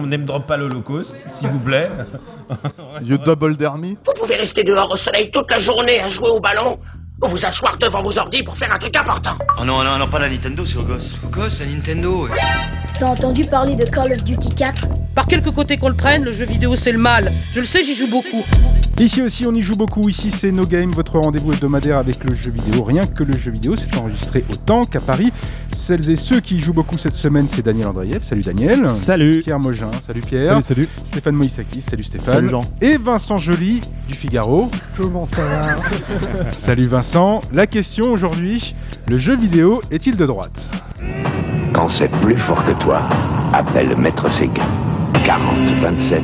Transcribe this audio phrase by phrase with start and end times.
[0.00, 1.90] on n'aime drop pas l'Holocauste, s'il vous plaît.
[3.02, 6.40] You double dermy Vous pouvez rester dehors au soleil toute la journée à jouer au
[6.40, 6.78] ballon
[7.22, 9.32] ou vous asseoir devant vos ordi pour faire un truc important.
[9.60, 11.12] Oh non, non, non, pas la Nintendo, c'est au gosse.
[11.24, 12.24] Au gosse, la Nintendo.
[12.24, 12.30] ouais.
[12.98, 14.82] T'as entendu parler de Call of Duty 4
[15.14, 17.32] Par quelque côté qu'on le prenne, le jeu vidéo c'est le mal.
[17.52, 18.44] Je le sais, j'y joue beaucoup.
[18.98, 20.08] Ici aussi, on y joue beaucoup.
[20.08, 22.84] Ici, c'est No Game, votre rendez-vous hebdomadaire avec le jeu vidéo.
[22.84, 25.32] Rien que le jeu vidéo, c'est enregistré autant qu'à Paris.
[25.72, 28.22] Celles et ceux qui y jouent beaucoup cette semaine, c'est Daniel Andreev.
[28.22, 28.88] Salut Daniel.
[28.90, 29.40] Salut.
[29.42, 29.90] Pierre Mogin.
[30.06, 30.62] Salut Pierre.
[30.62, 30.88] Salut, salut.
[31.04, 31.80] Stéphane Moïsakis.
[31.80, 32.34] Salut Stéphane.
[32.34, 32.60] Salut Jean.
[32.82, 34.70] Et Vincent Joly du Figaro.
[35.00, 36.52] Comment ça va?
[36.52, 37.40] Salut Vincent.
[37.52, 38.74] La question aujourd'hui
[39.08, 40.70] le jeu vidéo est-il de droite?
[41.74, 43.08] Quand c'est plus fort que toi,
[43.52, 44.89] appelle Maître Séguin.
[45.30, 46.22] 40 27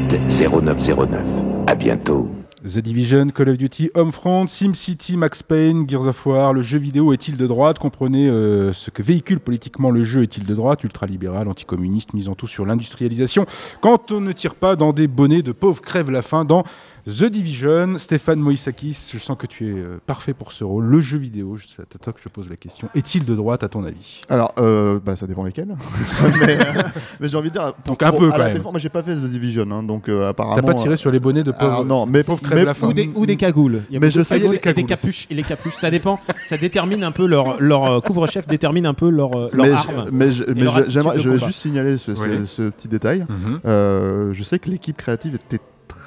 [0.51, 1.20] 0909.
[1.69, 2.28] À bientôt.
[2.65, 7.12] The Division, Call of Duty, Homefront, SimCity, Max Payne, Gears of War, le jeu vidéo
[7.12, 7.79] est-il de droite?
[7.79, 10.82] Comprenez euh, ce que véhicule politiquement le jeu est-il de droite?
[10.82, 13.46] Ultralibéral, anticommuniste, misant tout sur l'industrialisation.
[13.80, 16.65] Quand on ne tire pas dans des bonnets de pauvres crève la faim dans
[17.06, 20.87] The Division, Stéphane Moïsakis, je sens que tu es euh, parfait pour ce rôle.
[20.87, 23.68] Le jeu vidéo, c'est à toi que je pose la question, est-il de droite à
[23.68, 24.23] ton avis?
[24.29, 25.68] Alors, euh, bah, ça dépend lesquels.
[26.40, 26.82] mais euh,
[27.21, 27.74] mais j'ai envie de dire.
[27.87, 28.54] Donc un peu, quand même.
[28.54, 30.57] défense, moi, j'ai pas fait The Division, hein, donc euh, apparemment.
[30.57, 33.09] T'as pas tiré sur les bonnets de pauvres non, mais, pauvres mais- la Ou des,
[33.15, 33.82] ou des cagoules.
[33.88, 35.27] Il y a Mais je sais- cagoules des cagoules des capuches.
[35.30, 36.18] Et les capuches, ça dépend.
[36.45, 40.07] Ça détermine un peu leur, leur couvre-chef, détermine un peu leur, leur mais arme.
[40.09, 40.45] je- mais je,
[40.88, 42.46] j'aimerais- vais juste signaler ce, ce- Oui.
[42.49, 43.24] ce petit détail.
[43.29, 43.60] Mhm.
[43.65, 46.05] Je sais que l'équipe créative était très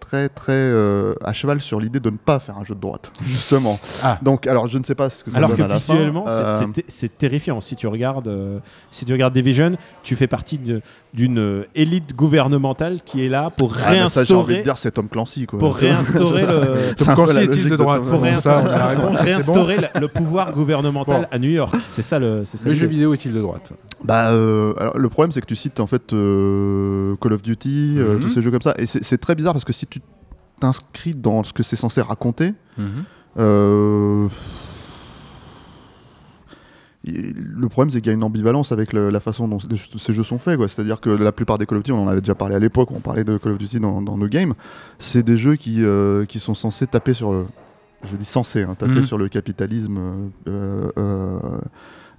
[0.00, 3.12] très très euh, à cheval sur l'idée de ne pas faire un jeu de droite
[3.24, 4.18] justement Ah.
[4.22, 5.94] donc alors je ne sais pas ce que ça Alors donne que à la fin.
[5.94, 7.60] visuellement, c'est- Euh, c'est ter- c'est terrifiant.
[7.60, 8.58] Si tu regardes, euh,
[8.90, 10.58] si tu regardes Division, tu fais partie
[11.14, 14.78] d'une élite gouvernementale qui est là pour ah, mais ça j'ai envie de réinstaurer, dire
[14.78, 19.76] c'est Tom Clancy quoi pour réinstaurer le, Tom Clancy la est-il de droite pour réinstaurer
[20.00, 21.26] le, pouvoir gouvernemental Bon.
[21.30, 21.74] à New York.
[21.86, 22.42] C'est ça le.
[22.64, 23.72] Le jeu vidéo est-il de droite?
[24.04, 27.96] Bah, euh, alors, le problème, c'est que tu cites en fait euh, Call of Duty,
[27.98, 28.20] euh, Mhm.
[28.20, 30.00] tous ces jeux comme ça, et c'est très bizarre parce que si tu
[30.60, 32.54] t'inscris dans ce que c'est censé raconter,
[33.38, 34.28] euh,
[37.04, 39.58] il- le problème, c'est qu'il y a une ambivalence avec le- la façon dont
[39.98, 40.58] ces jeux sont faits.
[40.68, 42.90] C'est-à-dire que la plupart des Call of Duty, on en avait déjà parlé à l'époque,
[42.92, 44.54] on parlait de Call of Duty dans, dans nos games,
[44.98, 47.46] c'est des jeux qui, euh, qui sont censés taper sur le.
[48.04, 49.02] Je dis censé, hein, taper Mhm.
[49.02, 49.98] sur le capitalisme
[50.48, 50.90] euh,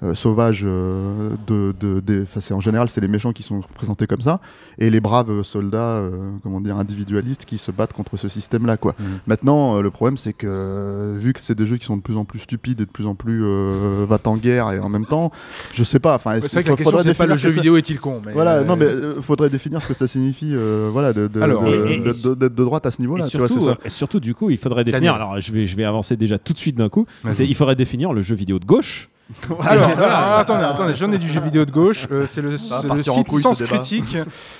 [0.03, 3.43] euh, euh, sauvage euh, de, de, des- enfin, c'est en général c'est les méchants qui
[3.43, 4.39] sont représentés comme ça
[4.79, 8.77] et les braves soldats euh, comment dire individualistes qui se battent contre ce système là
[8.77, 9.05] quoi Mhm.
[9.27, 12.17] maintenant euh, le problème c'est que vu que c'est des jeux qui sont de plus
[12.17, 15.05] en plus stupides et de plus en plus euh, va en guerre et en même
[15.05, 15.31] temps
[15.73, 17.99] je sais pas enfin C'est vrai que la question c'est pas le jeu vidéo est-il
[17.99, 21.13] con mais voilà, euh, non mais euh, faudrait définir ce que ça signifie, euh, voilà,
[21.13, 23.27] de, de, Alors, de- et- et- de- de- d'être de droite à ce Et niveau-là.
[23.27, 23.89] tu vois, surtout, c'est ça.
[23.95, 25.13] surtout, du coup, il faudrait définir.
[25.15, 27.05] Alors, je vais, je vais avancer déjà tout de suite d'un coup.
[27.39, 29.09] Il faudrait définir le jeu vidéo de gauche.
[29.61, 32.07] Alors, alors, attendez, attendez, j'en ai du jeu vidéo de gauche.
[32.11, 33.77] euh, c'est le, Ça va c'est le partir en site couille, Sens ce débat.
[33.77, 34.17] Critique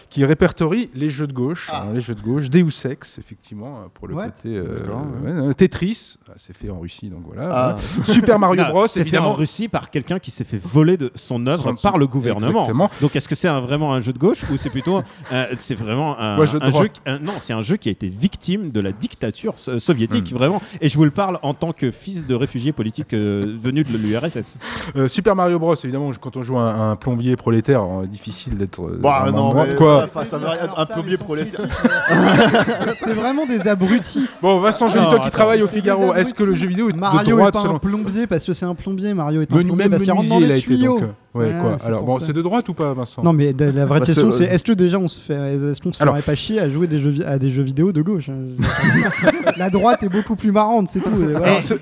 [0.09, 1.69] qui répertorie les jeux de gauche.
[1.71, 1.81] Ah.
[1.81, 4.31] Alors, les jeux de gauche, Deus Ex, effectivement, euh, pour le côté.
[4.47, 7.50] euh, D'accord, ouais, euh, Tetris, c'est fait en Russie, donc voilà.
[7.53, 7.78] Ah.
[7.96, 8.14] Voilà.
[8.14, 9.34] Super Mario Bros, c'est fait en évidemment.
[9.34, 12.62] Russie par quelqu'un qui s'est fait voler de son œuvre Son- par le gouvernement.
[12.62, 12.90] Exactement.
[13.02, 15.75] Donc, est-ce que c'est un- vraiment un jeu de gauche ou c'est plutôt, euh, c'est
[15.75, 18.80] vraiment un, Ouais, jeu un un- Non, c'est un jeu qui a été victime de
[18.80, 20.38] la dictature so- soviétique, Hmm.
[20.38, 20.62] vraiment.
[20.81, 23.98] Et je vous le parle en tant que fils de réfugié politique euh, venu de
[23.98, 24.58] l'URSS.
[24.96, 28.81] Euh, Super Mario Bros, évidemment, quand on joue un, un plombier prolétaire, euh, difficile d'être.
[28.81, 31.62] euh, Bah non, mais quoi ça, ça veut rien- Alors un ça, plombier prolétaire.
[31.68, 34.28] critiques, c'est vraiment des abrutis.
[34.42, 35.30] Bon, Vincent toi qui attends.
[35.30, 36.13] travailles au Figaro.
[36.21, 38.45] Est-ce que le jeu vidéo est de Mario droite est pas selon un plombier parce
[38.45, 39.13] que c'est un plombier.
[39.13, 40.99] Mario est un plombier parce qu'il rentre dans les été tuyaux.
[40.99, 41.09] donc.
[41.36, 41.78] Euh, Ouais, quoi.
[41.86, 43.24] Alors, bon, c'est de droite ou pas, Vincent?
[43.24, 45.80] Non mais la vraie Bah, question c'est- c'est est-ce que déjà on se fait est-ce
[45.81, 48.02] qu'on se Alors- ferait pas chier à jouer des jeux à des jeux vidéo de
[48.02, 48.34] gauche hein?
[49.58, 51.12] La droite est beaucoup plus marrante c'est tout.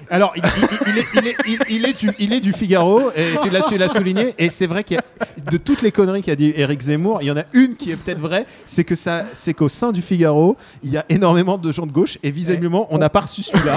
[0.09, 3.49] alors, il, est, il, est, il- il est du, il est du Figaro, et tu
[3.49, 6.35] l'as, tu l'as souligné, et c'est vrai qu'il y a, de toutes les conneries qu'a
[6.35, 9.23] dit Eric Zemmour, il y en a une qui est peut-être vraie, c'est que ça,
[9.33, 12.87] c'est qu'au sein du Figaro, il y a énormément de gens de gauche, et visiblement,
[12.91, 13.73] on n'a pas reçu celui-là.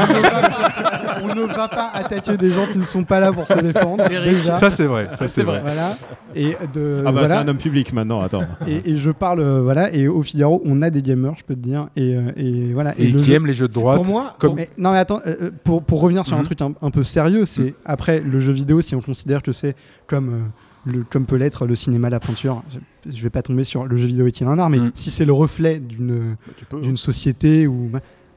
[1.22, 4.04] on ne va pas attaquer des gens qui ne sont pas là pour se défendre
[4.10, 4.56] Eric, déjà.
[4.56, 5.08] Ça, c'est vrai.
[5.18, 5.61] Ça, c'est vrai.
[5.62, 5.96] Voilà.
[6.34, 7.28] Et de Ah bah, voilà.
[7.28, 8.42] c'est un homme public maintenant, attends.
[8.66, 11.54] Et, et je parle euh, voilà et au Figaro on a des gamers je peux
[11.54, 14.02] te dire et, euh, et voilà Et qui jeu- aime les jeux de droite.
[14.02, 16.44] Pour moi, comme- Mais- non mais attends euh, pour, pour revenir sur un Mhm.
[16.46, 19.76] truc un, un peu sérieux c'est après le jeu vidéo si on considère que c'est
[20.06, 23.64] comme euh, le, comme peut l'être le cinéma la peinture je, je vais pas tomber
[23.64, 24.92] sur le jeu vidéo est-il un art mais Mhm.
[24.94, 26.80] si c'est le reflet d'une Bah, peux.
[26.80, 27.90] d'une société ou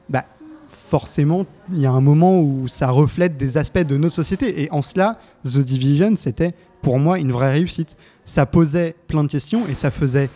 [0.08, 0.24] bah
[0.88, 4.70] forcément il y a un moment où ça reflète des aspects de notre société et
[4.70, 6.54] en cela The Division c'était
[6.86, 10.30] pour moi une vraie réussite ça posait plein de questions et ça faisait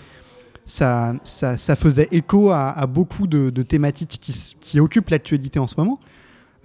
[0.67, 5.58] ça, ça, ça faisait écho à, à beaucoup de, de thématiques qui, qui occupent l'actualité
[5.61, 5.99] en ce moment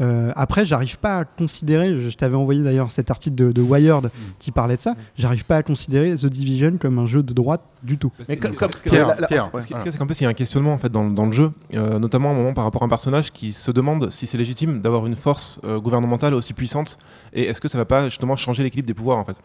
[0.02, 3.62] Euh, après, j'arrive pas à considérer, je, je t'avais envoyé d'ailleurs cet article de, de
[3.62, 7.34] Wired qui parlait de ça, j'arrive pas à considérer The Division comme un jeu de
[7.42, 8.12] droite du tout.
[8.28, 9.62] Mais comme, comme- Pierre, la- la- Pierre, ce qui- ouais.
[9.62, 11.26] ce qui est, c'est qu'en plus il y a un questionnement en fait dans, dans
[11.26, 14.10] le jeu, euh, notamment à un moment par rapport à un personnage qui se demande
[14.12, 16.98] si c'est légitime d'avoir une force euh, gouvernementale aussi puissante
[17.32, 19.38] et est-ce que ça va pas justement changer l'équilibre des pouvoirs en fait.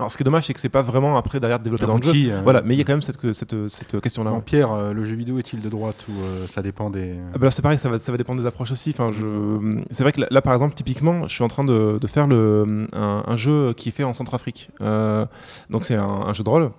[0.00, 2.02] Alors ce qui est dommage c'est que c'est pas vraiment après derrière développé dans le
[2.02, 2.12] jeu.
[2.30, 4.30] Euh, Voilà, mais il y a quand même cette, cette, cette question là.
[4.30, 7.16] Non, Pierre, euh, le jeu vidéo est-il de droite ou euh, ça dépend des.
[7.34, 8.90] Ah là, c'est pareil, ça va, ça va dépendre des approches aussi.
[8.90, 9.78] Enfin, je...
[9.90, 12.26] C'est vrai que là, là, par exemple, typiquement, je suis en train de, de faire
[12.26, 14.70] le, un, un jeu qui est fait en Centrafrique.
[14.80, 16.70] Donc c'est un, un jeu de rôle.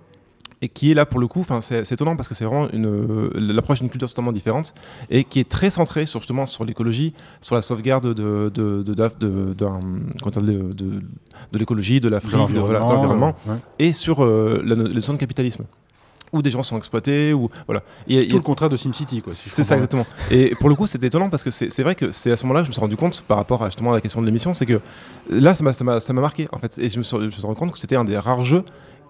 [0.64, 3.28] Et qui est là pour le coup, c'est c'est étonnant parce que c'est vraiment une
[3.34, 4.72] l'approche d'une culture totalement différente
[5.10, 8.94] et qui est très centrée sur justement sur l'écologie, sur la sauvegarde de de de,
[11.52, 12.36] de, l'écologie, de l'Afrique, de,
[12.94, 15.64] l'environnement, euh, et sur euh, la, no- les notions de capitalisme
[16.32, 17.82] où des gens sont exploités ou voilà.
[18.08, 19.32] Et- et- Tout le contraire de SimCity, quoi.
[19.34, 20.06] si c'est ça exactement.
[20.30, 22.44] Et pour le coup, c'était étonnant parce que c'est c'est vrai que c'est à ce
[22.44, 24.26] moment-là que je me suis rendu compte par rapport à justement à la question de
[24.26, 24.80] l'émission, c'est que
[25.28, 26.78] là, ça m'a- ça m'a ça m'a marqué en fait.
[26.78, 28.64] Et je me suis, je me suis rendu compte que c'était un des rares jeux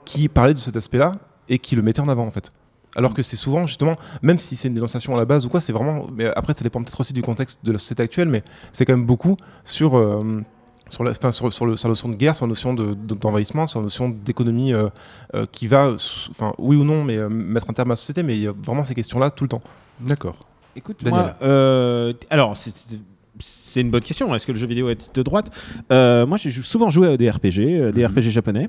[0.04, 1.12] qui parlait de cet aspect-là
[1.48, 2.52] et qui le mettait en avant en fait.
[2.94, 5.60] Alors que c'est souvent justement, même si c'est une dénonciation à la base ou quoi,
[5.60, 6.06] c'est vraiment.
[6.14, 8.42] Mais après, ça dépend peut-être aussi du contexte de la société actuelle, mais
[8.72, 9.96] c'est quand même beaucoup sur.
[9.96, 10.42] euh,
[10.90, 12.92] sur la, enfin, sur, sur le, sur la notion de guerre, sur la notion de-
[12.92, 14.90] de- d'envahissement, sur la notion d'économie euh,
[15.34, 15.88] euh, qui va,
[16.28, 18.46] enfin oui ou non, mais euh, mettre un terme à la société, mais il y
[18.46, 19.60] a vraiment ces questions-là tout le temps.
[20.00, 20.36] D'accord.
[20.76, 21.22] Écoute, Daniel.
[21.22, 22.98] moi, euh, alors, c'est-
[23.42, 24.34] c'est- une bonne question.
[24.34, 25.50] Est-ce que le jeu vidéo est de droite?
[25.90, 28.68] Euh, Moi, j'ai souvent joué à des RPG, euh, des RPG japonais.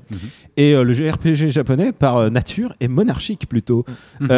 [0.56, 3.84] Et euh, le jeu RPG japonais, par nature, est monarchique plutôt.
[4.20, 4.28] Mhm.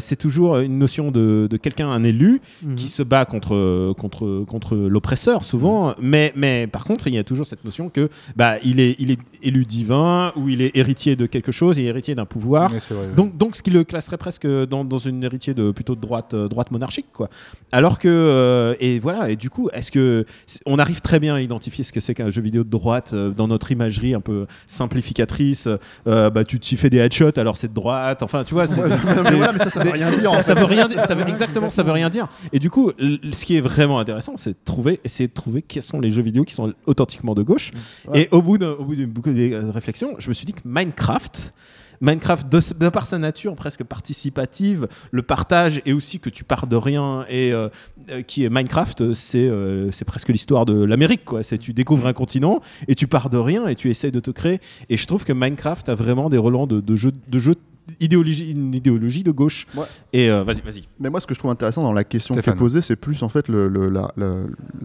[0.00, 2.74] C'est toujours une notion de, de quelqu'un, un élu, Mhm.
[2.74, 5.94] qui se bat contre, contre, contre l'oppresseur, souvent.
[6.00, 9.10] Mais, mais par contre, il y a toujours cette notion que bah, il, est, il
[9.10, 12.68] est élu divin, ou il est héritier de quelque chose, il est héritier d'un pouvoir.
[12.68, 13.14] Vrai, ouais.
[13.16, 16.34] Donc, donc, ce qui le classerait presque dans, dans une héritier de plutôt de droite,
[16.34, 17.28] droite monarchique, quoi.
[17.72, 20.24] Alors que et voilà, et du coup, est-ce que
[20.66, 23.30] on arrive très bien à identifier ce que c'est qu'un jeu vidéo de droite euh,
[23.30, 25.68] dans notre imagerie un peu simplificatrice
[26.06, 28.22] euh, Bah, tu t'y fais des headshots, alors c'est de droite.
[28.22, 28.88] Enfin, tu vois, Ouais,
[29.24, 31.00] mais voilà, mais ça, ça veut rien dire, Ça, ça veut rien dire.
[31.02, 32.28] Ça veut exactement, ça veut rien dire.
[32.52, 35.82] Et du coup, ce qui est vraiment intéressant, c'est de trouver, essayer de trouver quels
[35.82, 37.70] sont les jeux vidéo qui sont authentiquement de gauche.
[38.08, 38.22] Ouais.
[38.22, 41.54] Et au bout d'une beaucoup de euh, réflexions, je me suis dit que Minecraft.
[42.02, 46.74] Minecraft, de, par sa nature presque participative, le partage et aussi que tu pars de
[46.74, 47.68] rien et euh,
[48.10, 51.44] euh, qui est Minecraft, euh, c'est presque l'histoire de l'Amérique quoi.
[51.44, 54.32] C'est tu découvres un continent et tu pars de rien et tu essayes de te
[54.32, 54.60] créer.
[54.90, 57.54] Et je trouve que Minecraft a vraiment des relents de, jeux de jeux
[58.00, 59.66] idéologie, une idéologie de gauche.
[59.76, 59.84] Ouais.
[60.12, 60.82] Et euh, vas-y, vas-y.
[61.00, 63.22] Mais moi, ce que je trouve intéressant dans la question qui est posée, c'est plus
[63.22, 64.34] en fait le, le- la, la-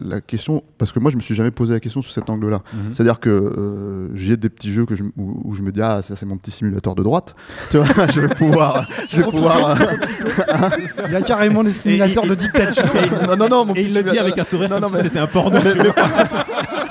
[0.01, 0.63] la question.
[0.77, 2.61] Parce que moi, je me suis jamais posé la question sous cet angle-là.
[2.73, 2.93] Mhm.
[2.93, 6.01] C'est-à-dire que euh, j'ai des petits jeux que je, où, où je me dis, ah,
[6.01, 7.35] ça, c'est mon petit simulateur de droite.
[7.69, 8.87] tu vois, je vais pouvoir.
[9.09, 9.85] Je vais pouvoir euh,
[11.07, 12.83] Il y a carrément des simulateurs de dictature.
[13.27, 14.89] non, non, non, mon Et petit il le dit avec un sourire Non, comme non,
[14.89, 15.59] si mais- c'était un porno.
[15.63, 15.93] mais, tu vois.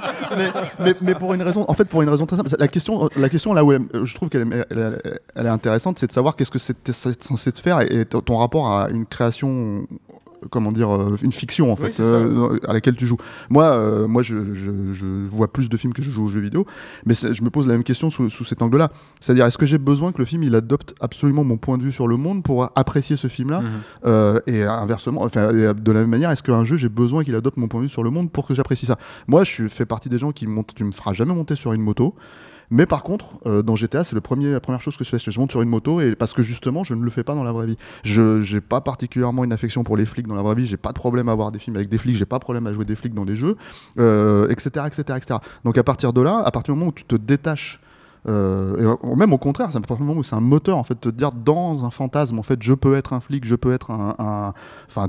[0.80, 3.28] mais- mais- pour une raison, en fait, pour une raison très simple, la question, la
[3.28, 6.50] question là où elle- je trouve qu'elle est, elle est- intéressante, c'est de savoir qu'est-ce
[6.50, 9.86] que c'était censé te faire et, ton rapport à une création,
[10.50, 13.16] comment dire, euh, une fiction en Oui, fait, euh, à laquelle tu joues.
[13.50, 16.40] Moi, euh, moi, je, je- je vois plus de films que je joue aux jeux
[16.40, 16.66] vidéo,
[17.04, 18.90] mais je me pose la même question sous, sous cet angle-là.
[19.20, 21.92] C'est-à-dire, est-ce que j'ai besoin que le film il adopte absolument mon point de vue
[21.92, 23.68] sur le monde pour apprécier ce film-là Mhm.
[24.06, 27.56] euh, et inversement, enfin, de la même manière, est-ce qu'un jeu, j'ai besoin qu'il adopte
[27.56, 28.98] mon point de vue sur le monde pour que j'apprécie ça?
[29.26, 31.82] Moi, je fais partie des gens qui montent, tu me feras jamais monter sur une
[31.82, 32.14] moto.
[32.70, 35.18] Mais par contre, euh, dans GTA, c'est la première chose que je fais.
[35.18, 37.44] Je monte sur une moto et parce que justement, je ne le fais pas dans
[37.44, 37.76] la vraie vie.
[38.04, 40.66] Je n'ai pas particulièrement une affection pour les flics dans la vraie vie.
[40.66, 42.16] J'ai pas de problème à voir des films avec des flics.
[42.16, 43.56] J'ai pas de problème à jouer des flics dans des jeux,
[43.96, 45.38] etc., etc., etc.
[45.64, 47.80] Donc à partir de là, à partir du moment où tu te détaches
[48.28, 51.08] euh, euh, même au contraire, c'est du moment où c'est un moteur en fait, te
[51.08, 54.14] dire dans un fantasme, en fait, je peux être un flic, je peux être un,
[54.18, 54.52] un-
[54.88, 55.08] enfin,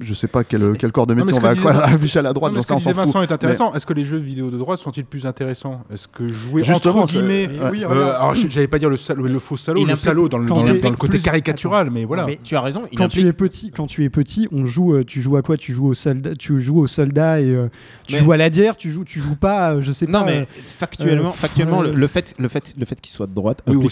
[0.00, 2.18] je sais pas quel, quel corps de Non, mais métier ce on va disait- afficher
[2.18, 2.92] à la droite, Non, mais ce que fout.
[2.94, 3.74] Vincent est intéressant.
[3.74, 5.82] Est-ce que les jeux vidéo de droite sont-ils plus intéressants?
[5.92, 8.96] Est-ce que jouer Justement, entre guillemets, oui, euh, oui, euh, alors j'allais pas dire le,
[8.96, 12.26] salaud- le faux salaud, le salaud dans le, dans dans côté plus- caricatural, mais voilà.
[12.26, 12.82] Mais Tu as raison.
[12.92, 15.36] Il quand implique- tu es petit, quand tu es petit, on joue, euh, tu joues
[15.36, 15.56] à quoi?
[15.56, 17.68] Tu joues au soldat, tu joues au soldat et euh,
[18.06, 18.76] tu Mais- joues à la guerre.
[18.76, 20.26] Tu joues, tu joues pas, je sais Non, pas.
[20.26, 23.34] mais euh, factuellement, euh, factuellement le, le fait, le fait, le fait qu'il soit de
[23.34, 23.90] droite implique,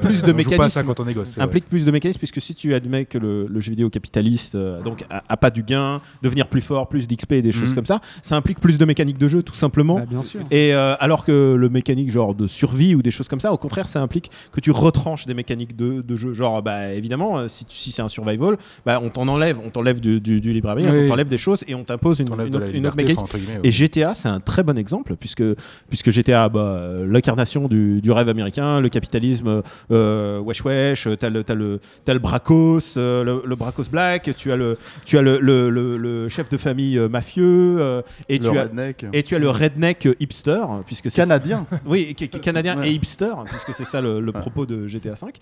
[0.00, 1.42] plus, de vrai.
[1.42, 4.13] implique plus de mécanismes puisque si tu admets que le, le jeu vidéo capitaliste
[4.54, 7.74] euh, donc a pas du gain, devenir plus fort, plus d'XP et des choses Mhm.
[7.74, 9.96] comme ça, ça implique plus de mécaniques de jeu tout simplement.
[9.96, 10.40] bah, bien sûr.
[10.50, 13.56] Et euh, alors que le mécanique genre de survie ou des choses comme ça, au
[13.58, 16.32] contraire, ça implique que tu retranches des mécaniques de, de jeu.
[16.32, 18.56] Genre, bah évidemment, euh, si, si c'est un survival,
[18.86, 21.00] bah on t'en enlève, on t'enlève du, du, du libre arbitre, Oui.
[21.04, 22.42] on t'enlève des choses et on t'impose une, autre,
[22.72, 23.18] une mécanique.
[23.18, 23.70] enfin, Et.
[23.70, 25.42] GTA, c'est un très bon exemple puisque,
[25.88, 31.44] puisque GTA, bah, l'incarnation du, du rêve américain, le capitalisme, euh, wesh wesh, t'as le,
[31.54, 36.28] le, Bracos, le, le Bracos black, tu as le, tu as le, le, le- le
[36.28, 39.06] chef de famille euh, mafieux, euh, et tu as redneck.
[39.12, 41.66] et tu as le redneck hipster, puisque Canadien.
[41.86, 42.88] oui, qui- qui- canadien Ouais.
[42.88, 45.32] et hipster, puisque c'est ça le, propos de GTA V.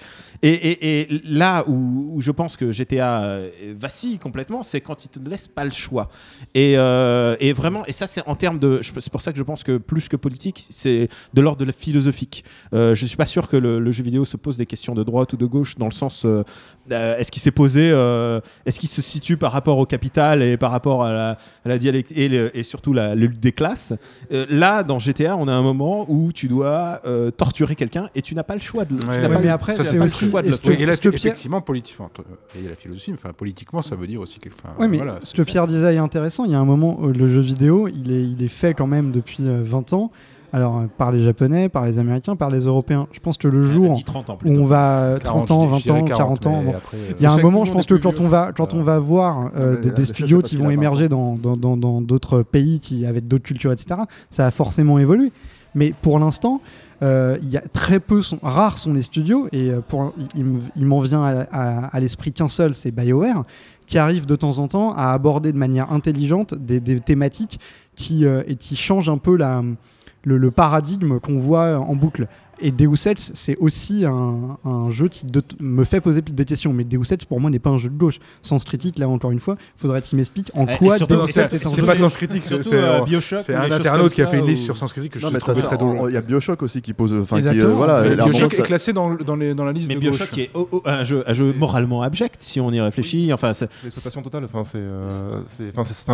[0.42, 5.04] Et, et- et là où, où je pense que GTA euh, vacille complètement, c'est quand
[5.04, 6.10] il te laisse pas le choix.
[6.54, 9.42] Et, euh, et vraiment, et ça c'est en termes de, c'est pour ça que je
[9.42, 12.44] pense que plus que politique, c'est de l'ordre de la philosophique.
[12.74, 15.02] Euh, je suis pas sûr que le, le jeu vidéo se pose des questions de
[15.02, 16.42] droite ou de gauche dans le sens, euh,
[16.90, 20.56] euh, est-ce qu'il s'est posé, euh, est-ce qu'il se situe par rapport au capital et
[20.56, 21.30] par rapport à la,
[21.64, 23.92] à la dialecte et, le- et surtout la, la lutte des classes.
[24.32, 28.22] Euh, là, dans GTA, on a un moment où tu dois euh, torturer quelqu'un et
[28.22, 28.96] tu n'as pas le choix de.
[28.96, 30.42] tu Ouais, n'as ouais, pas mais le- après, tu n'as c'est pas le aussi- choix
[30.42, 30.80] de le est-ce que- faire.
[30.80, 32.10] Et là, ce que Pierre- effectivement, politiquement,
[32.56, 34.98] il y a la philosophie, enfin, politiquement, ça veut dire aussi quelque enfin, Oui, mais
[34.98, 36.44] voilà, ce que Pierre disait est intéressant.
[36.44, 38.86] Il y a un moment où le jeu vidéo, il est, il est fait quand
[38.86, 40.10] même depuis euh, 20 ans.
[40.52, 43.06] Alors, euh, par les Japonais, par les Américains, par les Européens.
[43.12, 45.64] Je pense que le jour dit 30 ans où on va euh, 40, 30 ans,
[45.66, 46.76] je 20 dirais ans, 40, 40 ans, mais bon.
[46.78, 48.98] après, il y a un moment, je pense que quand on va, quand on va
[48.98, 51.36] voir euh, mais des, studios qui vont a 20 émerger ans.
[51.36, 55.32] dans dans- dans- dans d'autres pays, qui, avec d'autres cultures, etc., ça a forcément évolué.
[55.74, 56.60] Mais pour l'instant,
[57.02, 60.44] euh, il y a très peu, sont, rares sont les studios, et pour, il- il,
[60.44, 63.44] me- il m'en vient à, à- à l'esprit qu'un seul, c'est BioWare,
[63.86, 67.58] qui arrive de temps en temps à aborder de manière intelligente des, des thématiques
[67.96, 69.62] qui, euh, et qui changent un peu la,
[70.24, 72.26] le, paradigme qu'on voit en boucle.
[72.62, 76.72] Et Deus Ex, c'est aussi un, un jeu qui de- me fait poser des questions.
[76.72, 78.18] Mais Deus Ex, pour moi, n'est pas un jeu de gauche.
[78.40, 81.40] Sens critique, là, encore une fois, faudrait qu'il m'explique en Et- quoi Deus Ex c'est-
[81.40, 82.16] est un C'est jeu pas de Sens.
[82.16, 83.00] Critique, c'est c'est- euh,
[83.40, 85.32] c'est un internaute qui a fait une liste ou- sur Sens Critique que je Non,
[85.38, 86.10] trouvais t'as très ça, drôle.
[86.10, 87.12] il y a Bioshock aussi qui pose.
[87.14, 89.94] Enfin, qui, euh, voilà, Mais Bioshock est classé dans, dans, les, dans la liste Mais
[89.96, 90.38] de Bioshock gauche.
[90.38, 93.32] est oh, oh, un jeu, un jeu moralement abject si on y réfléchit.
[93.32, 94.44] Enfin, c'est- C'est l'exploitation totale.
[94.44, 95.08] Enfin, c'est, euh,
[95.48, 96.04] c'est, c'est, C'est c'est, c'est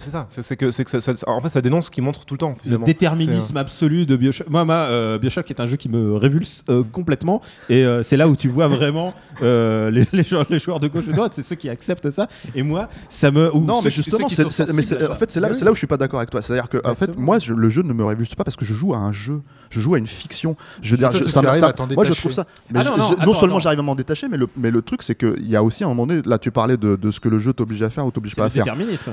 [0.00, 0.26] c'est ça.
[0.28, 0.42] C'est.
[0.42, 2.54] C'est, c'est que, c'est en fait, ça dénonce ce qui montre tout le temps.
[2.66, 4.48] le déterminisme absolu de Bioshock.
[4.50, 4.74] Moi, moi
[5.14, 7.40] euh, Bioshock est un jeu qui me révulse euh, complètement.
[7.68, 10.88] Et euh, c'est là où tu vois vraiment euh, les, les joueurs, les joueurs de
[10.88, 11.32] gauche et de droite.
[11.34, 12.28] C'est ceux qui acceptent ça.
[12.54, 13.54] Et moi, ça me.
[13.54, 15.54] ou Non, mais justement, c'est, à en fait, c'est là, Oui.
[15.56, 16.42] c'est là où je suis pas d'accord avec toi.
[16.42, 18.74] C'est-à-dire que, en fait, moi, je- le jeu ne me révulse pas parce que je
[18.74, 19.40] joue à un jeu.
[19.70, 20.56] Je joue à une fiction.
[20.82, 22.46] Je veux dire, je- ça, ça- à moi, je trouve ça.
[22.70, 24.70] Mais Ah non, non, je- non attends, seulement j'arrive à m'en détacher, mais le, mais
[24.70, 26.22] le truc, c'est qu'il y a aussi un moment donné.
[26.24, 28.46] Là, tu parlais de, de ce que le jeu t'oblige à faire ou t'oblige pas
[28.46, 28.64] à faire.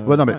[0.07, 0.35] Ouais, non, mais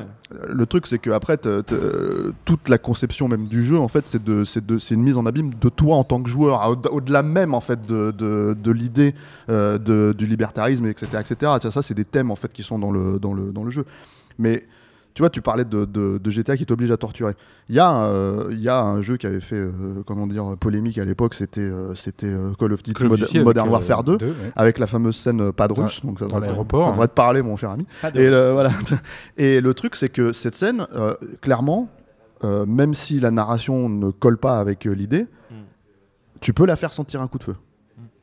[0.49, 4.07] le truc, c'est que après, te- te- toute la conception même du jeu, en fait,
[4.07, 6.77] c'est de, c'est de, c'est une mise en abîme de toi en tant que joueur,
[6.91, 9.15] au-delà même en fait de, de, de l'idée
[9.49, 11.35] euh, du libertarisme, etc., etc.
[11.39, 13.65] Tu vois, ça, c'est des thèmes en fait qui sont dans le, dans le, dans
[13.65, 13.85] le jeu.
[14.39, 14.65] Mais
[15.15, 17.33] tu vois, tu parlais de, de- de GTA qui t'oblige à torturer.
[17.71, 19.71] Il y, a, euh, il y a un jeu qui avait fait, euh,
[20.05, 23.21] comment dire, polémique à l'époque, c'était, euh, c'était euh, Call of Duty, Call of Mod-
[23.21, 24.33] Duty avec, Modern euh, Warfare 2, deux, ouais.
[24.55, 27.07] avec la fameuse scène pas de russe, donc ça devrait, ça hein.
[27.07, 27.87] te parler, mon cher ami.
[28.15, 28.71] Et, le- voilà.
[29.39, 31.89] Et le truc, c'est que cette scène, euh, clairement,
[32.45, 35.27] euh, même si la narration ne colle pas avec euh, l'idée.
[36.41, 37.57] Tu peux la faire sentir un coup de feu.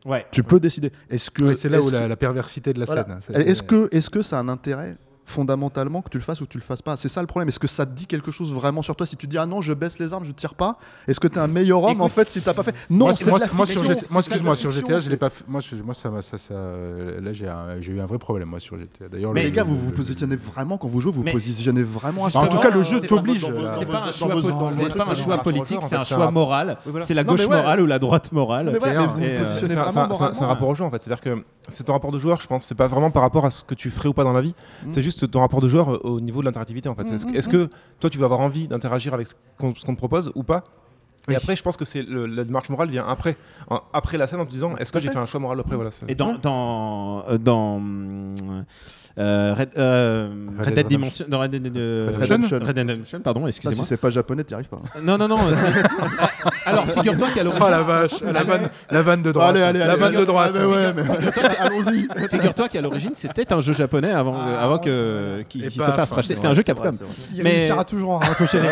[0.06, 0.26] Ouais.
[0.32, 0.92] Tu peux décider.
[1.10, 3.04] Est-ce que Ouais, c'est là où que- la, la perversité de la voilà.
[3.06, 3.18] scène.
[3.22, 6.46] c'est- Est-ce que est-ce que ça a un intérêt fondamentalement que tu le fasses ou
[6.46, 7.48] que tu le fasses pas C'est ça le problème.
[7.50, 9.62] Est-ce que ça te dit quelque chose vraiment sur toi Si tu dis ah non,
[9.62, 10.78] je baisse les armes, je tire pas?
[11.08, 12.76] Est-ce que tu es un meilleur homme en fait si t'as pas fait?
[12.90, 15.30] Non, moi, c'est moi, sur excuse-moi, sur GTA, je l'ai pas.
[15.30, 18.60] fait- Moi, je- moi, ça, ça, ça, là, j'ai, un- eu un vrai problème moi
[18.60, 19.08] sur GTA.
[19.10, 21.84] D'ailleurs, Mais le- les gars, vous vous positionnez vraiment quand vous jouez, vous Mais- positionnez
[21.84, 23.46] vraiment à ce En tout cas, le jeu t'oblige.
[23.80, 26.78] C'est pas un choix, politique, c'est un choix moral.
[27.02, 28.78] C'est la gauche morale ou la droite morale.
[29.68, 31.00] C'est un- rapport au jeu en fait.
[31.00, 32.66] C'est-à-dire que c'est ton rapport de joueur, je pense.
[32.66, 34.54] C'est pas vraiment par rapport à ce que tu ferais ou pas dans la vie.
[34.86, 34.90] Mm.
[34.92, 37.04] C'est juste ton rapport de joueur euh, au niveau de l'interactivité en fait.
[37.12, 39.94] Est-ce que- Est-ce que toi tu vas avoir envie d'interagir avec ce qu'on ce qu'on
[39.94, 40.64] te propose ou pas?
[41.30, 43.36] Et après, je pense que c'est la démarche morale vient après,
[43.70, 45.76] En- après la scène en te disant est-ce que j'ai fait un choix moral après
[45.76, 45.90] voilà.
[46.08, 47.82] Et dans dans euh, dans
[49.20, 50.28] euh, Red, euh,
[50.58, 52.58] Red Red Dead Dimension, dans Red Dead euh, Redemption.
[52.60, 53.84] Red Dead Redemption, pardon, Ça, excusez-moi.
[53.84, 54.82] si c'est pas japonais, t'y arrives pas.
[55.04, 55.38] Non non non.
[55.54, 55.84] c'est-
[56.66, 57.64] Alors figure-toi qu'à l'origine.
[57.68, 59.50] Oh la vache, la vanne, la vanne de droite.
[59.52, 60.56] Allez, allez, la vanne de droite.
[60.56, 61.04] ouais, mais-
[61.60, 62.08] Allons-y.
[62.30, 66.34] Figure-toi qu'à l'origine c'était un jeu japonais avant euh, avant que qu'il se fasse racheter.
[66.34, 66.94] c'est C'était un jeu Capcom.
[67.36, 68.68] Mais- réussira toujours à raccrocher les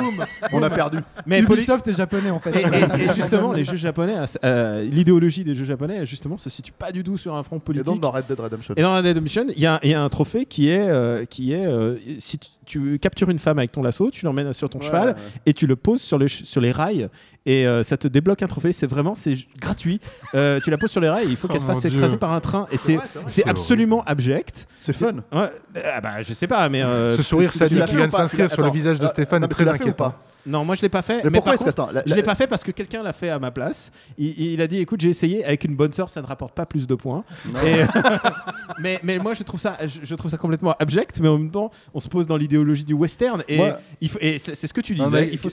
[0.00, 0.24] Boum.
[0.54, 0.98] On a perdu.
[1.26, 2.50] Mais Ubisoft est japonais en fait.
[2.50, 6.72] Et, et- et justement, les jeux japonais, euh, l'idéologie des jeux japonais, justement, se situe
[6.72, 7.86] pas du tout sur un front Et politique.
[7.86, 8.74] donc dans Red Dead Redemption.
[8.76, 10.88] Et dans Red Dead Redemption, il y, a- il y a un trophée qui est,
[10.88, 14.52] euh, qui est euh, si tu, tu captures une femme avec ton lasso, tu l'emmènes
[14.52, 15.14] sur ton Ouais, cheval ouais.
[15.46, 17.08] et tu le poses sur les, ch- sur les rails
[17.44, 18.72] et euh, ça te débloque un trophée.
[18.72, 20.00] C'est vraiment c'est gratuit.
[20.34, 21.82] Euh, tu la poses sur les rails et il faut Oh qu'elle se mon fasse
[21.86, 21.98] Dieu.
[21.98, 22.66] écraser par un train.
[22.72, 23.06] Et c'est vrai.
[23.46, 24.66] absolument abject.
[24.80, 25.12] C'est fun.
[25.32, 25.50] Ouais,
[25.84, 26.82] ah bah, je sais pas, mais.
[26.82, 29.48] euh, Ce sourire sadique qui vient de s'inscrire sur le visage de attends, Stéphane est
[29.48, 30.14] très inquiétant.
[30.46, 31.16] Non, moi je l'ai pas fait.
[31.24, 32.62] Mais Mais, pourquoi par est-ce que contre, attends, la- je la- l'ai pas fait parce
[32.62, 33.90] que quelqu'un l'a fait à ma place.
[34.18, 36.66] Il, il a dit écoute, j'ai essayé avec une bonne sœur, ça ne rapporte pas
[36.66, 37.24] plus de points.
[37.64, 37.82] Et,
[38.80, 41.50] mais, mais moi je trouve ça, je, je trouve ça complètement abject, mais en même
[41.50, 44.66] temps, on se pose dans l'idéologie du western et, Moi- il faut, et c'est c'est
[44.66, 45.04] ce que tu disais.
[45.06, 45.48] Non, mais il faut,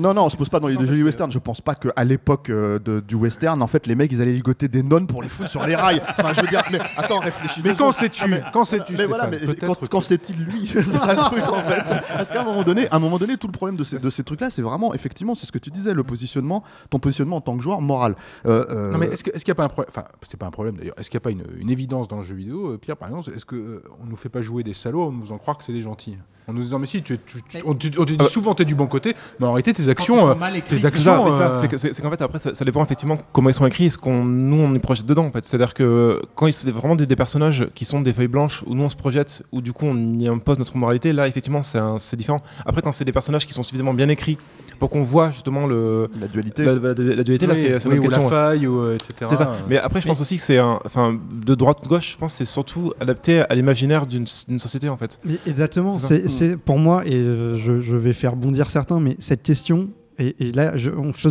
[0.00, 1.30] Non, non, on se pose pas dans l'idéologie western.
[1.30, 4.32] Je pense pas qu'à l'époque euh, de- du western, en fait, les mecs, ils allaient
[4.32, 6.00] ligoter des nonnes pour les foutre sur les rails.
[6.08, 7.60] Enfin, je veux dire, mais attends, réfléchis.
[7.64, 10.66] Mais deux quand sais-tu Ah, mais- Quand sais-tu mais voilà, mais Stéphane quand, c'est-il lui
[10.72, 11.82] C'est ça le truc en fait.
[12.12, 14.10] Parce qu'à un moment donné, à un moment donné, tout le problème de ces, de
[14.10, 17.40] ces trucs-là, c'est vraiment, effectivement, c'est ce que tu disais, le positionnement, ton positionnement en
[17.40, 18.14] tant que joueur moral.
[18.46, 20.38] Euh, euh, Non mais est-ce que- est-ce qu'il n'y a pas un problème Enfin, c'est
[20.38, 20.94] pas un problème d'ailleurs.
[20.98, 23.08] Est-ce qu'il n'y a pas une, une évidence dans le jeu vidéo, euh, Pierre, par
[23.08, 25.58] exemple Est-ce que euh, on nous fait pas jouer des salauds en nous faisant croire
[25.58, 26.18] que c'est des gentils?
[26.48, 28.54] En nous disant mais si, tu, es- tu- tu- on, tu- on te dit souvent
[28.54, 30.34] t'es du bon côté, mais en réalité tes actions, euh,
[30.64, 33.18] tes C'est actions, euh, c'est que- c'est c'est qu'en fait après ça, ça dépend effectivement
[33.32, 35.44] comment ils sont écrits et ce qu'on nous on y projette dedans en fait.
[35.44, 38.76] C'est-à-dire que quand ils- c'est vraiment des, des personnages qui sont des feuilles blanches où
[38.76, 41.80] nous on se projette où du coup on y impose notre moralité, là effectivement c'est
[41.98, 42.40] c'est différent.
[42.64, 44.38] Après quand c'est des personnages qui sont suffisamment bien écrits
[44.78, 47.88] pour qu'on voit justement le la dualité, la, la- la dualité là Oui, c'est c'est
[47.88, 49.08] oui, ou la faille, ou, euh, etc.
[49.24, 49.56] C'est ça.
[49.68, 52.16] Mais après je pense aussi que c'est un, enfin de droite ou de gauche, je
[52.16, 55.18] pense que c'est surtout adapté à l'imaginaire d'une société en fait.
[55.24, 56.28] Mais exactement, C'est.
[56.36, 57.12] C'est pour moi, et
[57.56, 59.88] je, je vais faire bondir certains, mais cette question,
[60.18, 60.90] et, et là, je,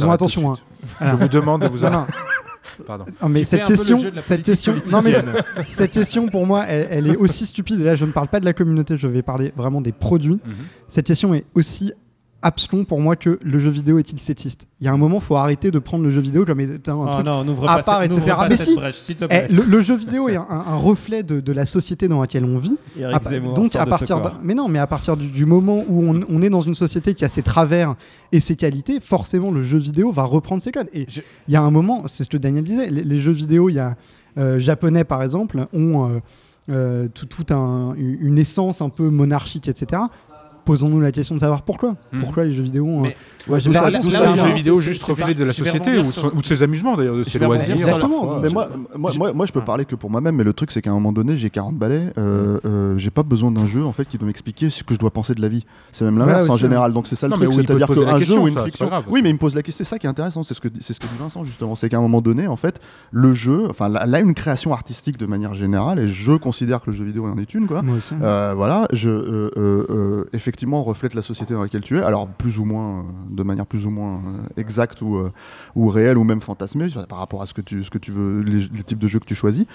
[0.10, 0.52] attention.
[0.54, 0.58] hein.
[1.02, 2.12] Je vous demande de vous arrêter.
[2.86, 3.06] Pardon.
[3.22, 5.14] Non, mais cette question, cette question, non mais
[5.70, 7.80] cette question pour moi, elle, elle est aussi stupide.
[7.80, 10.40] Et là, je ne parle pas de la communauté, je vais parler vraiment des produits.
[10.46, 10.54] Mhm.
[10.90, 11.94] Cette question est aussi
[12.46, 14.68] abscon pour moi que le jeu vidéo est-il sexiste.
[14.80, 17.10] Il y a un moment, faut arrêter de prendre le jeu vidéo comme étant un
[17.10, 18.38] Oh truc non, à part, cette- etc.
[18.48, 19.48] Mais si, brèche, te eh, plaît.
[19.50, 22.60] le, le jeu vidéo est un, un- reflet de, de la société dans laquelle on
[22.60, 22.78] vit.
[23.24, 24.40] Zemmour donc à de partir corps.
[24.44, 27.14] mais non, mais à partir du, du moment où on, on est dans une société
[27.16, 27.96] qui a ses travers
[28.32, 30.90] et ses qualités, forcément le jeu vidéo va reprendre ses codes.
[30.94, 31.08] Et
[31.48, 33.74] il y a un moment, c'est ce que Daniel disait, les, les jeux vidéo, il
[33.76, 33.96] y a
[34.38, 36.20] euh, japonais par exemple, ont euh,
[36.70, 40.02] euh, tout, tout un- une essence un peu monarchique, etc.
[40.66, 41.96] Posons-nous la question de savoir pourquoi.
[42.12, 42.20] Mhm.
[42.22, 43.02] Pourquoi les jeux vidéo ont.
[43.02, 43.16] Mais-
[43.48, 44.48] Ouais, j'ai Tout ça, les jeux réponse.
[44.58, 47.24] vidéo juste reflet de la société ou, sur- son- ou de ses amusements d'ailleurs, de
[47.24, 47.76] ses loisirs.
[47.76, 48.40] Exactement.
[48.42, 48.68] Mais moi,
[48.98, 50.94] moi, moi, moi, je peux parler que pour moi-même, mais le truc, c'est qu'à un
[50.94, 54.18] moment donné, j'ai 40 balais, euh, euh, j'ai pas besoin d'un jeu en fait qui
[54.18, 55.64] doit m'expliquer ce que je dois penser de la vie.
[55.92, 56.92] C'est même l'inverse en général.
[56.94, 58.90] Donc c'est ça le Non, truc, c'est-à-dire qu'un jeu ou une fiction.
[59.10, 59.84] Oui, mais il me pose la question.
[59.86, 60.42] C'est ça qui est intéressant.
[60.42, 61.76] C'est ce que c'est ce que dit Vincent justement.
[61.76, 62.80] C'est qu'à un moment donné, en fait,
[63.12, 66.96] le jeu, enfin là, une création artistique de manière générale, et je considère que le
[66.98, 67.84] jeu vidéo en est une, quoi.
[68.24, 70.24] Euh, voilà, je euh, euh, euh,
[70.56, 72.02] effectivement reflète la société dans laquelle tu es.
[72.02, 74.22] Alors plus ou moins, euh, de manière plus ou moins euh,
[74.62, 75.30] exacte ou, euh,
[75.76, 78.40] ou réelle ou même fantasmée par rapport à ce que tu, ce que tu veux,
[78.42, 79.66] les, les types de jeux que tu choisis.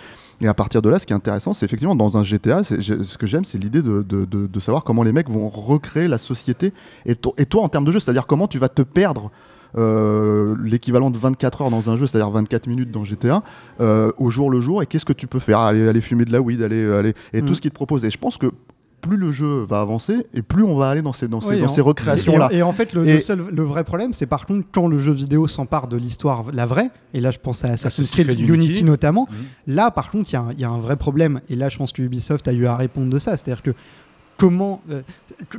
[0.41, 3.19] Et à partir de là, ce qui est intéressant, c'est effectivement dans un GTA, ce
[3.19, 6.16] que j'aime, c'est l'idée de, de- de- de savoir comment les mecs vont recréer la
[6.16, 6.73] société
[7.05, 9.31] et, to- et toi en termes de jeu, c'est-à-dire comment tu vas te perdre.
[9.79, 13.45] euh, l'équivalent de 24 heures dans un jeu, c'est-à-dire 24 minutes dans GTA,
[13.81, 15.61] euh, au jour le jour, et qu'est-ce que tu peux faire?
[15.61, 17.45] Aller, aller fumer de la weed, aller, aller et Mm.
[17.47, 18.05] tout ce qu'il te propose.
[18.05, 18.51] Et je pense que
[19.01, 21.59] plus le jeu va avancer, et plus on va aller dans ces, dans ces, Oui,
[21.61, 22.49] dans en- ces recréations-là.
[22.53, 24.87] Et, et en fait, le, Et- le seul, le vrai problème, c'est par contre quand
[24.89, 28.27] le jeu vidéo s'empare de l'histoire, la vraie, et là je pense à Assassin's Assassin's
[28.27, 28.85] Creed Unity, Unity.
[28.85, 29.75] notamment, Mhm.
[29.75, 31.69] là par contre il y a un- il y, a un vrai problème, et là
[31.69, 33.73] je pense que Ubisoft a eu à répondre de ça, c'est-à-dire que
[34.37, 35.03] comment, euh,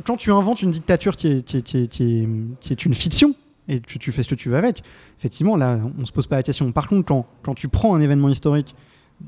[0.03, 2.27] quand tu inventes une dictature qui est, qui est, qui est, qui est,
[2.59, 3.35] qui est une fiction,
[3.67, 4.81] et tu, tu fais ce que tu veux avec,
[5.19, 6.71] effectivement là on se pose pas la question.
[6.71, 8.75] Par contre, quand, quand tu prends un événement historique,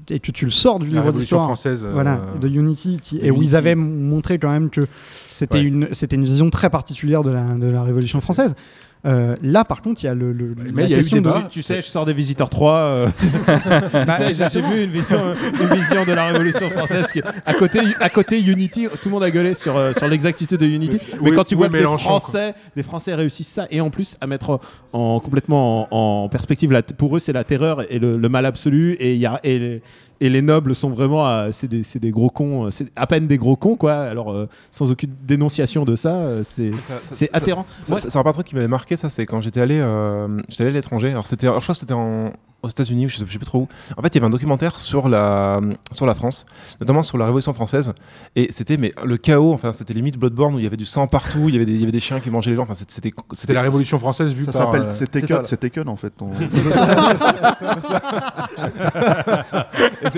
[0.09, 3.19] et que tu le sors du La livre d'histoire française, euh, voilà, de Unity, qui-
[3.21, 4.87] et où ils avaient montré quand même que
[5.31, 5.63] c'était Ouais.
[5.63, 8.55] une, c'était une vision très particulière de la, de la Révolution française.
[9.05, 10.31] Euh, là, par contre, il y a le.
[10.31, 11.47] le Mais la il y a eu question de- débat.
[11.49, 12.73] Tu sais, je sors des Visiteurs 3.
[12.73, 15.19] euh, tu sais, j'ai- vu une vision,
[15.61, 17.11] une vision de la Révolution française.
[17.11, 20.57] Qui, à, côté, à côté Unity, tout le monde a gueulé sur, euh, sur l'exactitude
[20.59, 20.99] de Unity.
[21.21, 23.89] Mais oui, quand tu oui, vois que des Français, des Français réussissent ça, et en
[23.89, 24.59] plus à mettre
[24.93, 28.45] en, complètement en, en perspective, la, pour eux, c'est la terreur et le, le mal
[28.45, 28.93] absolu.
[28.93, 29.81] Et, il y a, et, les,
[30.25, 31.27] et les nobles sont vraiment.
[31.27, 31.67] euh, c'est
[31.99, 32.65] des, gros cons.
[32.67, 33.93] euh, C'est à peine des gros cons, quoi.
[33.95, 37.65] Alors, euh, sans aucune dénonciation de ça, euh, c'est atterrant.
[37.83, 40.75] Ça, un truc qui m'avait marqué, ça, c'est quand j'étais allé, euh, j'étais allé à
[40.75, 41.09] l'étranger.
[41.11, 42.31] Alors c'était, je crois que c'était en-
[42.63, 43.67] aux États-Unis, ou je sais, je sais plus trop où.
[43.97, 45.59] En fait, il y avait un documentaire sur la,
[45.91, 46.45] sur la France,
[46.79, 47.91] notamment sur la Révolution française,
[48.37, 49.51] et c'était mais le chaos.
[49.51, 51.73] Enfin, c'était limite Bloodborne où il y avait du sang partout, il y avait des,
[51.73, 52.63] il y avait des chiens qui mangeaient les gens.
[52.63, 54.61] Enfin, c'était, c'était, C'était la Révolution française vue Ça par.
[54.71, 56.11] s'appelle euh, c'est Taken en fait.
[56.11, 56.29] ton-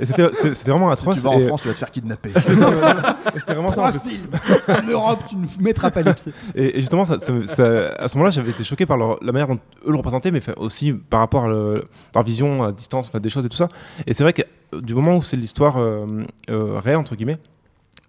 [0.00, 1.16] C'était, vraiment Si atroce.
[1.18, 2.30] tu vas en France, tu vas te faire kidnapper.
[3.38, 3.92] c'était vraiment ça.
[4.68, 6.32] en Europe, tu ne mettras pas les pieds.
[6.54, 9.48] Et, justement, ça- ça- ça- à ce moment-là, j'avais été choqué par leur- la manière
[9.48, 11.84] dont eux le représentaient, mais aussi par rapport à le-
[12.14, 13.68] leur vision à distance, des choses et tout ça.
[14.06, 14.42] Et c'est vrai que
[14.80, 16.06] du moment où c'est l'histoire euh,
[16.50, 17.38] euh, réelle, entre guillemets,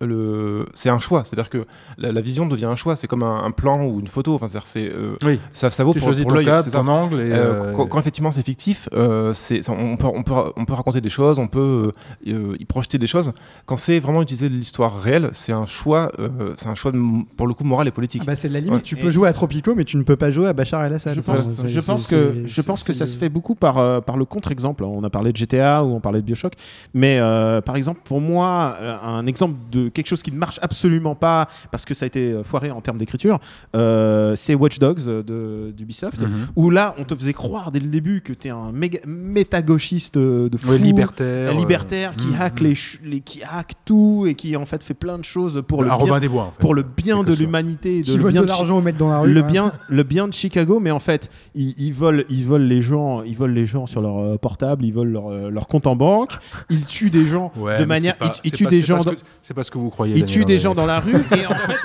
[0.02, 1.24] le, c'est un choix.
[1.26, 1.64] C'est-à-dire que
[1.98, 2.96] la, la vision devient un choix.
[2.96, 4.34] C'est comme un, un plan ou une photo.
[4.36, 5.40] Enfin, c'est euh, Oui.
[5.54, 6.50] ça, ça vaut Tu pour, pour l'œil.
[6.64, 6.82] c'est ça.
[6.82, 10.24] angle et, Euh, euh, quand, quand effectivement c'est fictif, euh, c'est, ça- on, peut, on,
[10.24, 11.92] peut, on peut raconter des choses, on peut
[12.26, 13.32] y projeter des choses.
[13.66, 17.00] Quand c'est vraiment utiliser de l'histoire réelle, c'est un choix, euh, c'est un choix de-
[17.38, 18.22] pour le coup moral et politique.
[18.24, 18.76] Ah bah, c'est de la limite.
[18.76, 18.82] Ouais.
[18.84, 21.14] Tu peux jouer à Tropico, mais tu ne peux pas jouer à Bachar el-Assad.
[21.16, 23.30] Je pense, c'est- je c'est- pense que, c'est- je pense que ça c'est- se fait
[23.30, 24.84] beaucoup par, euh, par le contre-exemple.
[24.84, 26.54] On a parlé de GTA ou on parlait de Bioshock.
[26.94, 31.16] Mais euh, par exemple, pour moi, un exemple de quelque chose qui ne marche absolument
[31.16, 33.40] pas parce que ça a été euh, foiré en termes d'écriture,
[33.76, 36.22] euh, c'est Watch Dogs euh, de- d'Ubisoft.
[36.22, 36.48] Mhm.
[36.56, 40.16] Où là, on te faisait croire dès le début que tu es un méga, méta-gauchiste
[40.18, 40.72] de, de fou.
[40.72, 42.68] Ouais, libertaire, un euh, libertaire qui, mhm, hack mhm.
[43.06, 45.96] les qui hack tout et qui en fait fait plein de choses pour le Un
[45.96, 46.60] bien, Robin des Bois, en fait.
[46.60, 49.42] pour le bien de l'humanité, de le bien de l'argent mecs dans la rue, le
[49.42, 53.22] bien, le bien de Chicago, mais en fait, ils, ils volent, ils volent les gens,
[53.24, 55.96] ils volent les gens sur leur euh, portable, ils volent leur, euh, leur compte en
[55.96, 56.32] banque,
[56.70, 58.88] ils tuent des gens Ouais, de manière, pas- ils, ils c'est tuent pas- des c'est
[58.88, 60.14] gens, pas ce dans- que- c'est pas ce que vous croyez.
[60.14, 61.76] Daniel tuent des gens dans la rue et en fait,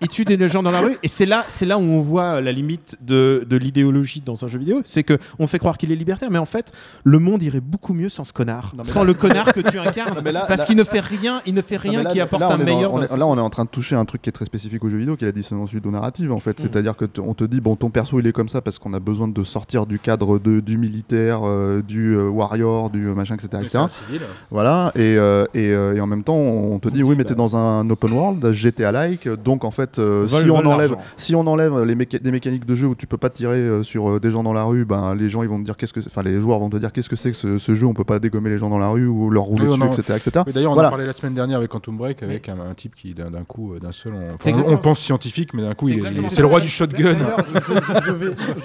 [0.00, 2.40] ils tuent des gens dans la rue et c'est là, c'est là où on voit
[2.40, 5.92] la limite de, de l'idéologie dans un jeu vidéo, c'est que on fait croire qu'il
[5.92, 6.72] est libertaire, mais en fait,
[7.04, 10.14] le monde irait beaucoup mieux sans ce connard, sans là- le connard que tu incarnes,
[10.16, 12.42] Non, mais là- parce là- qu'il ne fait rien, il ne fait rien qui apporte
[12.42, 12.92] un dans- meilleur.
[12.92, 14.44] on dans est- là, on est en train de toucher un truc qui est très
[14.44, 16.58] spécifique aux jeux vidéo, qui est la dissonance ludonarrative en fait.
[16.58, 16.62] Mm.
[16.62, 19.00] C'est-à-dire que on te dit bon, ton perso il est comme ça parce qu'on a
[19.00, 23.34] besoin de sortir du cadre de, du militaire, euh, du euh, warrior, du euh, machin,
[23.34, 23.48] etc.
[23.62, 23.78] Etc.
[23.88, 24.20] civil.
[24.50, 24.92] Voilà.
[24.94, 27.56] Et, euh, et, euh, et en même temps, on te dit oui, mais t'es dans
[27.56, 31.94] un open world, GTA-like, donc en fait, euh, si on enlève, si on enlève les,
[31.94, 34.42] méca- les mécaniques de jeu où tu peux pas tirer euh, sur euh, des gens
[34.42, 36.58] dans la rue, ben les gens ils vont te dire qu'est-ce que, enfin les joueurs
[36.58, 38.58] vont te dire qu'est-ce que c'est que ce, ce jeu, on peut pas dégommer les
[38.58, 40.88] gens dans la rue ou leur rouler Oui, dessus, etc., D'ailleurs, on Voilà.
[40.88, 43.74] en parlait la semaine dernière avec Quantum Break, avec un, un type qui, d'un coup,
[43.80, 46.40] d'un seul, on, enfin, pense scientifique, mais d'un coup, C'est il est- exactement c'est ça.
[46.42, 47.16] le roi du shotgun.
[48.04, 48.12] Je,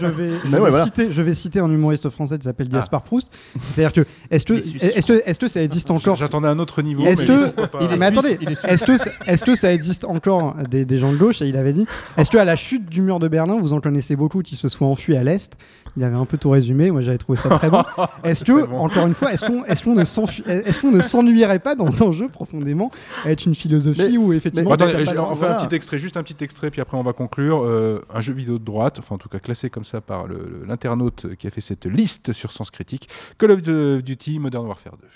[0.06, 0.40] vais,
[0.84, 2.78] citer, je vais citer un humoriste français qui s'appelle Ah.
[2.78, 3.32] Gaspard Proust.
[3.74, 6.16] C'est-à-dire que est-ce que, est-ce que, est-ce que ça existe encore?
[6.16, 7.06] J'attendais un autre niveau.
[7.06, 8.38] Est-ce mais que- mais attendez.
[8.68, 11.42] Est-ce que, ça- est-ce que ça existe encore des, des gens de gauche?
[11.42, 11.86] Et il avait dit
[12.18, 14.70] est-ce que à la chute du mur de Berlin, vous en connaissez beaucoup qui se
[14.70, 15.58] soient enfuis à l'est?
[15.98, 16.92] Il avait un peu tout résumé.
[16.92, 17.82] Moi, j'avais trouvé ça très bon.
[18.24, 18.78] Est-ce que, bon.
[18.78, 22.14] encore une fois, est-ce qu'on, qu'on ne s'enfuit- est-ce qu'on ne s'ennuierait pas dans un
[22.14, 22.92] jeu profondément
[23.26, 25.62] à être une philosophie Mais- où effectivement, attendez, dans- on fait voilà.
[25.62, 27.64] un petit extrait, juste un petit extrait, puis après on va conclure.
[27.66, 30.26] Euh, un jeu vidéo de droite, enfin en tout cas classé comme ça par
[30.68, 35.08] l'internaute qui a fait cette liste sur Sens Critique, Call of Duty Modern Warfare 2.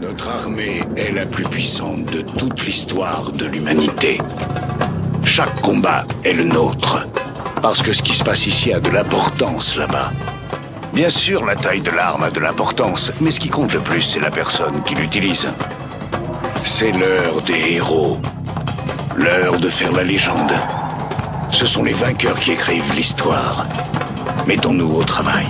[0.00, 4.20] Notre armée est la plus puissante de toute l'histoire de l'humanité.
[5.24, 7.06] Chaque combat est le nôtre.
[7.62, 10.10] Parce que ce qui se passe ici a de l'importance là-bas.
[10.92, 14.02] Bien sûr, la taille de l'arme a de l'importance, mais ce qui compte le plus,
[14.02, 15.48] c'est la personne qui l'utilise.
[16.62, 18.18] C'est l'heure des héros.
[19.16, 20.52] L'heure de faire la légende.
[21.50, 23.66] Ce sont les vainqueurs qui écrivent l'histoire.
[24.46, 25.46] Mettons-nous au travail.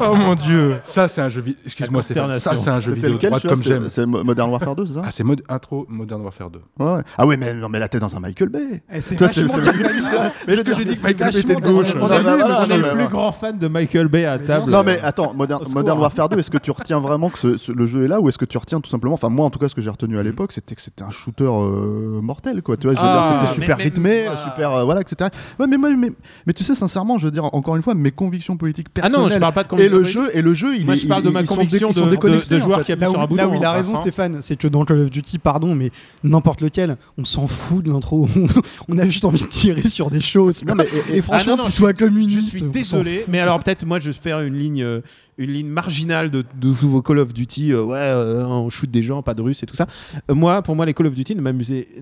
[0.00, 1.60] Oh mon dieu, ça c'est un jeu vidéo.
[1.64, 3.88] Excuse-moi, c'est ça c'est un jeu vidéo lequel, droite comme j'aime.
[3.88, 6.60] C'est Mo- Modern Warfare 2, c'est ça Ah, c'est mode intro Modern Warfare 2.
[6.78, 7.02] Ouais, ouais.
[7.16, 8.82] Ah ouais, mais non, mais là t'es dans un Michael Bay.
[8.92, 9.58] Eh, c'est Toi, c'est- c'est-.
[10.46, 13.08] Mais est-ce que j'ai dit que Michael Bay était de gauche On est, le- plus
[13.08, 14.70] grand fan de Michael Bay à table.
[14.70, 17.86] Non mais attends, Modern, Warfare 2, est-ce que tu retiens vraiment que ce- ce- le
[17.86, 19.68] jeu est là ou est-ce que tu retiens tout simplement, enfin moi en tout cas
[19.68, 22.86] ce que j'ai retenu à l'époque c'était que c'était un shooter euh, mortel quoi, tu
[22.86, 25.30] vois, je veux Ah, dire c'était super rythmé, super euh, voilà etc.
[25.58, 26.10] Ouais, mais, mais,
[26.46, 29.22] mais tu sais sincèrement, je veux dire encore une fois mes convictions politiques Ah personnelles
[29.22, 31.06] non, je parle pas de et le jeu et le jeu il Moi, est- je
[31.06, 33.36] parle il- de ma ils sont dé- conviction de- de- qui où, sur un bouton.
[33.42, 33.96] là où il a en raison.
[34.00, 35.90] Stéphane, c'est que dans Call of Duty, pardon, mais
[36.22, 38.28] n'importe lequel, on s'en fout de l'intro.
[38.88, 40.62] on a juste envie de tirer sur des choses.
[40.64, 42.48] Non, mais- et- franchement, Ah qu'ils je- soient Je communistes.
[42.50, 45.00] suis on s'en désolé, mais alors peut-être moi je vais faire une ligne, euh,
[45.38, 47.72] une ligne marginale de, de Call of Duty.
[47.72, 49.86] euh, ouais, euh, on shoot des gens, pas de Russes et tout ça.
[50.30, 51.40] Euh, moi, pour moi, les Call of Duty ne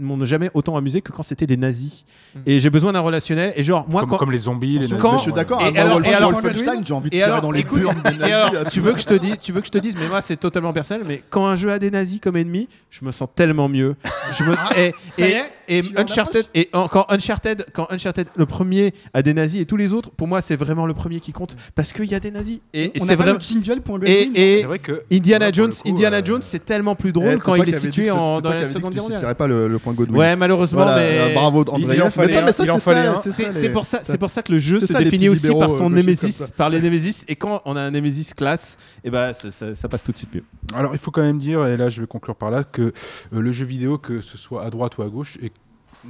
[0.01, 2.05] m'ont jamais autant amusé que quand c'était des nazis.
[2.46, 3.53] Et j'ai besoin d'un relationnel.
[3.57, 5.79] Et genre moi, Comme, quand, comme les zombies, les Quand- Mais je suis d'accord, Et
[5.79, 8.80] alors- et alors- Wolfenstein, j'ai envie de Et tirer alors, dans les et alors, tu
[8.80, 10.72] veux que je te dise, tu veux que je te dise, mais moi c'est totalement
[10.72, 13.96] personnel, mais quand un jeu a des nazis comme ennemis, je me sens tellement mieux.
[14.32, 18.46] Je me et, ça y et, est, et Uncharted et encore Uncharted, quand Uncharted le
[18.46, 21.33] premier a des nazis et tous les autres, pour moi c'est vraiment le premier qui
[21.33, 23.33] compte parce qu'il y a des nazis et, c'est a pas vrai.
[23.35, 26.42] le jingle pour le Et, et C'est vrai que Indiana Jones, coup, Indiana euh, Jones,
[26.42, 29.02] c'est tellement plus Eh, drôle c'est quand il est situé en, dans la Seconde Guerre
[29.02, 29.35] mondiale.
[29.35, 30.16] pas le, le point Godwin.
[30.16, 31.98] Ouais, malheureusement, Voilà, mais euh, bravo André.
[33.50, 36.50] C'est pour ça, c'est pour ça que le jeu se définit aussi par son némésis,
[36.57, 37.24] par les némésis.
[37.29, 40.44] Et quand on a un némésis classe, et ben ça, passe tout de suite mieux.
[40.74, 42.92] Alors il faut quand même dire, et là je vais conclure par là, que euh,
[43.31, 45.52] le jeu vidéo, que ce soit à droite ou à gauche, est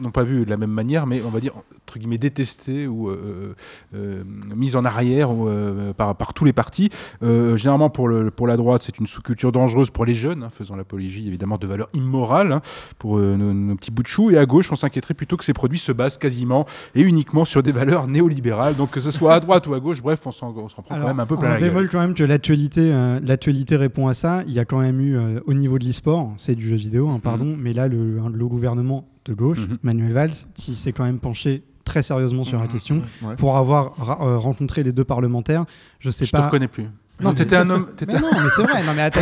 [0.01, 3.09] non pas vu de la même manière, mais on va dire entre guillemets détesté ou
[3.09, 3.55] euh,
[3.95, 4.23] euh,
[4.55, 6.91] mise en arrière ou, euh, par, par tous les partis.
[7.23, 10.51] Euh, généralement pour, le, pour la droite, c'est une sous-culture dangereuse pour les jeunes, hein,
[10.51, 12.61] faisant l'apologie évidemment de valeurs immorales hein,
[12.99, 14.31] pour euh, nos, nos petits bouts de chou.
[14.31, 17.63] Et à gauche, on s'inquiéterait plutôt que ces produits se basent quasiment et uniquement sur
[17.63, 18.77] des valeurs néolibérales.
[18.77, 21.21] Donc que ce soit à droite ou à gauche, bref, on s'en prend quand même
[21.21, 24.43] un peu plein on la quand même que l'actualité, euh, l'actualité répond à ça.
[24.47, 27.09] Il y a quand même eu euh, au niveau de l'e-sport, c'est du jeu vidéo,
[27.09, 27.59] hein, pardon, Mhm.
[27.61, 32.03] mais là le, le gouvernement de gauche, Manuel Valls, qui s'est quand même penché très
[32.03, 32.71] sérieusement sur la Mhm.
[32.71, 33.37] question Ouais.
[33.37, 35.65] pour avoir euh, rencontré les deux parlementaires.
[36.01, 36.47] Je sais Je pas.
[36.47, 36.87] reconnais plus.
[37.19, 38.83] Non, t'étais un homme- Mais non, mais c'est vrai.
[38.83, 39.21] Non, mais attends.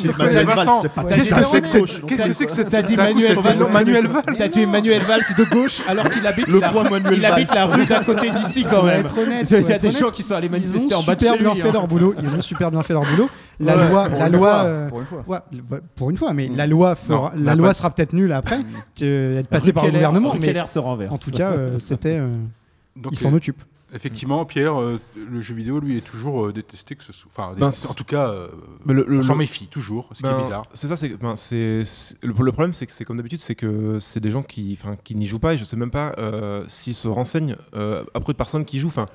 [0.00, 2.02] C'est Manuel pas- Qu'est-ce que c'est que de cette- gauche.
[2.06, 3.58] qu'est-ce que c'est que cette- T'as dit Manuel Valls.
[3.72, 4.22] Manuel Valls.
[4.36, 6.70] T'as dit Manuel Valls de gauche alors qu'il habite, Le la,
[7.12, 9.00] il habite la rue d'à côté d'ici quand même.
[9.00, 11.16] être honnête, Il y a des gens qui sont allés Ils manifester ont en bas
[11.16, 11.60] de super chez bien lui.
[11.60, 11.72] fait hein.
[11.72, 12.14] leur boulot.
[12.22, 13.28] Ils ont super bien fait leur boulot.
[13.60, 15.24] La loi, pour la une loi, fois, euh, pour une fois.
[15.96, 16.96] pour une fois, mais la loi,
[17.34, 18.60] la loi sera peut-être nulle après
[18.98, 20.32] que être passée par le gouvernement.
[20.38, 21.12] Mais Keller se renverse.
[21.12, 22.18] En tout cas, euh, c'était.
[22.20, 22.28] euh,
[22.94, 23.60] Donc, il s'en euh, occupe.
[23.94, 27.30] Effectivement, Pierre, euh, le jeu vidéo, lui, est toujours euh, détesté que ce soit.
[27.34, 28.48] Enfin, Ben, en tout cas, euh,
[28.86, 30.66] le- le- on s'en méfie toujours, ce qui Ben, est bizarre.
[30.74, 31.84] C'est ça, c'est ben, c'est-
[32.22, 35.14] le, le problème, c'est que c'est comme d'habitude, c'est que c'est des gens qui, qui
[35.16, 37.56] n'y jouent pas et je sais même pas euh, s'ils se renseignent
[38.14, 38.88] après de personnes qui jouent.
[38.88, 39.06] Enfin,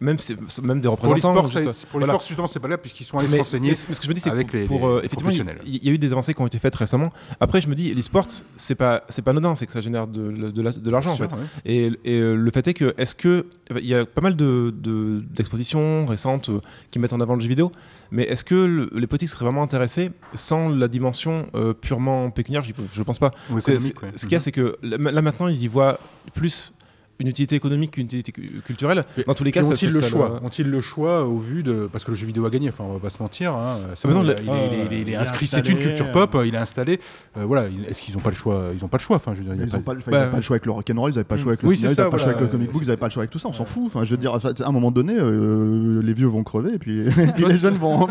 [0.00, 1.42] même des Pour représentants.
[1.42, 3.70] l'e-sport, juste- ça- pour l'e-sport, justement, c'est pas là, puisqu'ils sont allés se Mais- renseigner
[3.70, 5.30] mais ce que je me dis, c'est avec les- pour, les euh, effectivement,
[5.64, 7.12] il y, a eu des avancées qui ont été faites récemment.
[7.40, 10.50] Après, je me dis, l'e-sport, c'est pas, c'est pas anodin, c'est que ça génère de,
[10.50, 11.24] de, la- de l'argent en fait.
[11.32, 11.38] ouais.
[11.64, 14.72] Et, et, euh, le fait est que, est-ce que, il y a pas mal de,
[14.76, 17.72] de- d'expositions récentes euh, qui mettent en avant le jeu vidéo,
[18.12, 22.62] mais est-ce que le- les politiques seraient vraiment intéressés sans la dimension euh, purement pécuniaire?
[22.92, 23.32] Je pense pas.
[23.50, 23.60] Ouais.
[23.60, 24.40] Ce qu'il y a, Mhm.
[24.40, 25.98] c'est que là, maintenant, ils y voient
[26.34, 26.72] plus
[27.20, 29.04] une utilité économique qu'une utilité cu- culturelle.
[29.26, 31.62] Dans tous les cas, ça- ont-ils ça- le ça choix Ont-ils le choix au vu
[31.62, 33.54] de parce que le jeu vidéo a gagné Enfin, on va pas se mentir.
[33.54, 35.00] Hein, c'est Ah, bon, non, il, le- a- il est- Ah, il est- il est
[35.02, 35.46] il est inscrit.
[35.46, 36.12] C'est une culture euh.
[36.12, 36.36] pop.
[36.44, 37.00] Il est installé.
[37.36, 37.66] Euh, voilà.
[37.68, 39.16] il- Est-ce qu'ils n'ont pas le choix Ils n'ont pas le choix.
[39.16, 41.10] Enfin, je veux dire, Ils pas- n'ont pas, le- Bah, pas choix avec le rock'n'roll,
[41.10, 42.22] ils n'avaient pas le choix avec le Oui, cinéma, c'est ils ça, n'avaient pas le
[42.22, 43.64] choix avec le comic book, ils n'avaient pas le choix avec tout ça, on s'en
[43.64, 43.84] fout.
[43.86, 47.00] Enfin, je veux dire, à un moment donné, euh, les vieux vont crever et puis,
[47.06, 48.06] et puis les jeunes vont,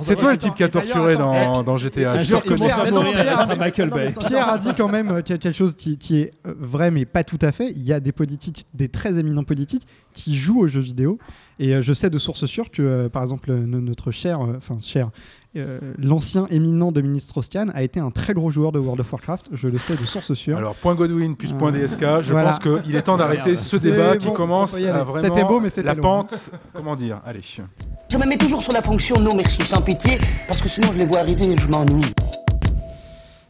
[0.00, 0.16] c'est ça.
[0.16, 2.14] toi le type qui a torturé dans, dans GTA.
[3.58, 4.12] Michael Bay.
[4.18, 7.38] Pierre a dit quand même euh, quelque chose qui, est euh, vrai, mais pas tout
[7.42, 7.70] à fait.
[7.72, 11.18] Il y a des politiques, des très éminents politiques, qui jouent aux jeux vidéo.
[11.58, 14.40] Et euh, je sais de sources sûres que, euh, par exemple, euh, no- notre cher,
[14.42, 15.10] euh, enfin cher,
[15.56, 19.48] euh, l'ancien éminent Dominique Strauss-Kahn a été un très gros joueur de World of Warcraft.
[19.52, 20.58] Je le sais de sources sûres.
[20.58, 22.58] Alors, point Godwin plus point Euh, DSK, je voilà.
[22.58, 25.70] pense qu'il est temps d'arrêter ce C'est débat qui commence à vraiment C'était beau, mais
[25.70, 26.02] c'était la long.
[26.02, 26.50] pente.
[26.74, 27.20] Comment dire?
[27.24, 27.40] Allez.
[28.12, 30.98] Je me mets toujours sur la fonction non merci sans pitié, parce que sinon je
[30.98, 32.04] les vois arriver et je m'ennuie.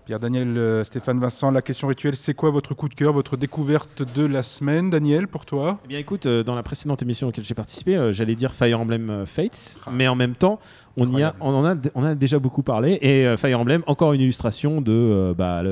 [0.07, 3.37] Pierre Daniel, euh, Stéphane Vincent, la question rituelle, c'est quoi votre coup de cœur, votre
[3.37, 4.89] découverte de la semaine?
[4.89, 5.81] Daniel, pour toi?
[5.85, 8.79] Eh bien écoute, euh, dans la précédente émission auquel j'ai participé, euh, j'allais dire Fire
[8.79, 10.61] Emblem Fates, mais en même temps,
[10.97, 12.99] on, y a, on, en a, on en a déjà beaucoup parlé.
[13.03, 15.63] Et euh, Fire Emblem, encore une illustration de euh, bah,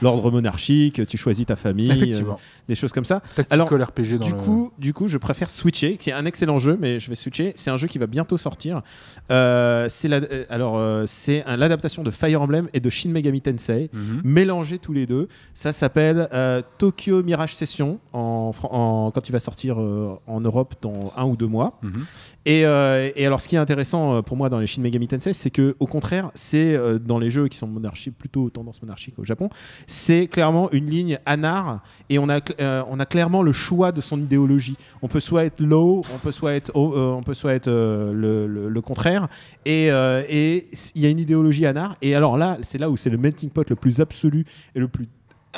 [0.00, 2.32] l'ordre monarchique, tu choisis ta famille, euh,
[2.68, 3.20] des choses comme ça.
[3.36, 6.58] Tactical RPG dans du, le- coup, du coup, je préfère switcher, qui est un excellent
[6.58, 7.52] jeu, mais je vais switcher.
[7.56, 8.82] C'est un jeu qui va bientôt sortir.
[9.28, 10.10] C'est
[10.50, 14.20] alors, c'est l'adaptation de Fire Emblem et de Shin Megami Tensei, Mhm.
[14.24, 15.28] mélangés tous les deux.
[15.54, 16.28] Ça s'appelle
[16.78, 18.52] Tokyo Mirage Session, en,
[19.14, 21.78] quand il va sortir en Europe dans un ou deux mois.
[21.82, 22.04] Mhm.
[22.46, 25.50] Et, et alors, ce qui est intéressant pour moi dans les Shin Megami Tensei, c'est
[25.50, 29.24] que au contraire, c'est euh, dans les jeux qui sont monarchiques, plutôt tendance monarchique au
[29.24, 29.48] Japon,
[29.86, 34.00] c'est clairement une ligne anar et on a, euh, on a clairement le choix de
[34.00, 34.76] son idéologie.
[35.02, 38.80] On peut soit être low, on peut soit être, euh, on peut soit être le,
[38.80, 39.28] contraire.
[39.66, 41.96] Et il y a une idéologie anar.
[42.00, 44.88] Et alors là, c'est là où c'est le melting pot le plus absolu et le
[44.88, 45.06] plus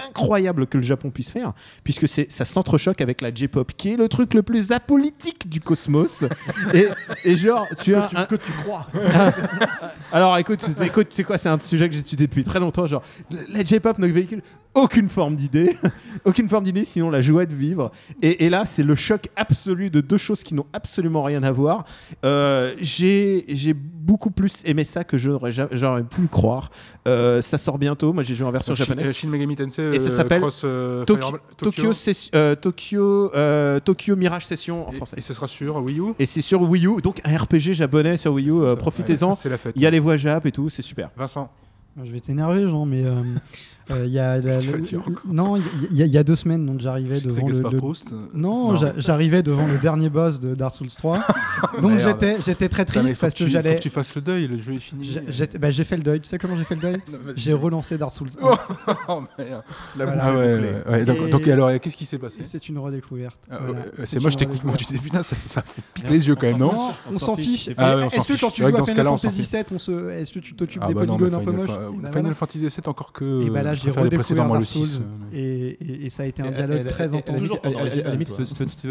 [0.09, 1.53] incroyable que le Japon puisse faire,
[1.85, 5.61] puisque c'est ça s'entrechoque avec la J-pop, qui est le truc le plus apolitique du
[5.61, 6.25] cosmos.
[6.75, 6.89] et,
[7.25, 8.87] et genre, tu as tu- un- que tu crois.
[10.13, 12.87] Alors écoute, écoute, c'est quoi C'est un sujet que j'ai étudié depuis très longtemps.
[12.87, 13.03] Genre,
[13.51, 14.43] la J-pop ne véhicule
[14.75, 15.77] aucune forme d'idée,
[16.25, 17.91] aucune forme d'idée, sinon la joie de vivre.
[18.23, 21.51] Et, et là, c'est le choc absolu de deux choses qui n'ont absolument rien à
[21.51, 21.85] voir.
[22.25, 26.71] Euh, j'ai j'ai beaucoup plus aimé ça que j'aurais ja- j'aurais pu le croire.
[27.07, 28.13] Euh, ça sort bientôt.
[28.13, 29.11] Moi, j'ai joué en version Donc, Shin- japonaise.
[29.11, 31.93] euh, Shin Megami Tensei, et ça euh, s'appelle Cross, euh, Toki- Fire Emblem- Tokyo, Tokyo.
[31.93, 35.17] Session- euh, Tokyo, euh, Tokyo Mirage Session en français.
[35.19, 38.17] Et ce sera sur Wii U Et c'est sur Wii U, donc un RPG japonais
[38.17, 38.53] sur Wii U.
[38.63, 39.31] euh, Profitez-en.
[39.31, 39.73] ouais, c'est la fête.
[39.77, 41.11] Il y a les voix jap et tout, c'est super.
[41.17, 41.51] Vincent.
[42.03, 43.05] Je vais t'énerver, Jean, mais
[43.91, 45.57] euh, il y a la- Qu'est-ce que tu la- vas dire non,
[45.91, 47.81] il y, a- il y a deux semaines, donc j'arrivais devant le, le-
[48.35, 48.77] non, non.
[48.77, 51.19] j'a- j'arrivais devant le dernier boss de Dark Souls 3.
[51.83, 54.47] donc j'étais j'étais très triste parce que tu- faut j'allais que tu fasses le deuil,
[54.47, 55.19] le jeu est fini.
[55.29, 56.21] j'ai- bah, j'ai fait le deuil.
[56.21, 56.97] Tu sais comment j'ai fait le deuil.
[57.37, 58.59] J'ai relancé Dark Souls 1.
[59.09, 59.63] Oh, merde.
[59.97, 61.05] La Ah ouais, ouais.
[61.05, 63.37] Donc, alors, qu'est-ce qui s'est passé C'est une redécouverte.
[63.51, 63.81] Ah, Voilà.
[63.99, 66.59] euh, C'est moche techniquement, tu dis putain, ça, ça fait pique les yeux quand même,
[66.59, 66.73] non
[67.11, 67.71] on s'en fiche.
[67.77, 69.53] Ah Est-ce que quand tu joues que à Final Fantasy fiche.
[69.53, 70.11] VII, on se...
[70.11, 72.35] est-ce que tu t'occupes Ah des bah polygones un peu moches bah Final voilà.
[72.35, 73.25] Fantasy VII encore que.
[73.75, 75.01] Là, euh, j'ai redécouvert Dark le Souls 6.
[75.33, 77.15] et, et- et ça a été un dialogue très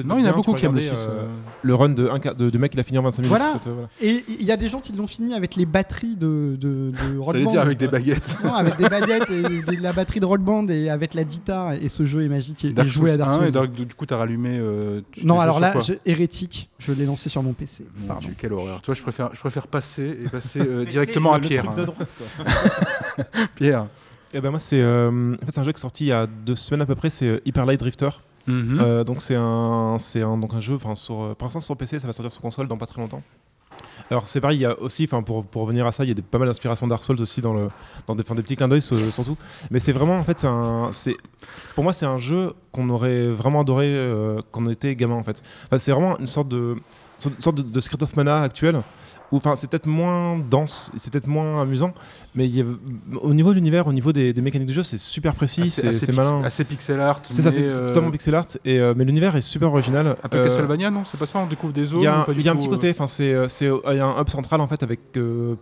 [0.01, 1.27] te Non, il y en a beaucoup qui aiment le 6, euh, euh.
[1.61, 3.29] Le run de, mec qui l'a fini en 25 minutes.
[3.29, 3.55] Voilà.
[3.55, 3.89] en fait, euh, voilà.
[4.01, 7.17] Et il y a des gens qui l'ont fini avec les batteries de, de, de
[7.19, 7.51] Rock J'allais Band.
[7.51, 8.37] dire avec des baguettes.
[8.43, 11.73] Non, avec des baguettes et de la batterie de Rock Band et avec la guitare.
[11.73, 12.65] Et ce jeu est magique.
[12.65, 13.47] Et, jouer à Dark 1, Souls.
[13.47, 14.57] et Dark- du coup, t'as rallumé.
[14.59, 15.73] euh, tu Non, alors là,
[16.05, 17.85] hérétique, je l'ai lancé sur mon PC.
[18.07, 18.27] Pardon.
[18.37, 18.81] Quelle horreur.
[18.81, 21.65] Tu vois, je préfère, je préfère passer et passer euh, directement à Pierre.
[21.69, 21.85] hein.
[23.55, 23.85] Pierre.
[24.33, 26.25] Et ben moi c'est euh, en fait, un jeu qui est sorti il y a
[26.27, 28.09] deux semaines à peu près, c'est euh, Hyper Light Drifter.
[28.47, 28.79] Mhm.
[28.81, 31.99] Euh, donc c'est un c'est un donc un jeu enfin sur pour l'instant sur PC,
[31.99, 33.21] ça va sortir sur console dans pas très longtemps.
[34.09, 36.11] Alors c'est pareil, il y a aussi, enfin pour, pour revenir à ça, il y
[36.11, 37.69] a des, pas mal d'inspiration Dark Souls aussi dans le
[38.07, 39.37] dans des, des petits clins d'œil sur- surtout.
[39.69, 41.15] Mais c'est vraiment en fait c'est un c'est
[41.75, 45.23] pour moi c'est un jeu qu'on aurait vraiment adoré euh, quand on était gamin en
[45.23, 45.41] fait.
[45.65, 46.75] Enfin, c'est vraiment une sorte de
[47.25, 48.81] une sorte de, de Secret of Mana actuel.
[49.31, 51.93] Enfin, c'est peut-être moins dense, c'est peut-être moins amusant,
[52.35, 52.65] mais il y a-
[53.21, 55.93] au niveau de l'univers, au niveau des, des mécaniques de jeu, c'est super précis, c'est
[55.93, 56.41] c'est malin.
[56.43, 59.35] assez pixel art, C'est ça, c'est c'est euh, totalement pixel art, et, euh, mais l'univers
[59.35, 60.15] est super original.
[60.23, 61.03] Un peu Euh, Castlevania, non?
[61.09, 61.39] C'est pas ça?
[61.39, 63.33] On découvre des zones il y a, un- du y a petit côté, enfin c'est,
[63.33, 64.99] euh, c'est, euh, il y a un hub central en fait avec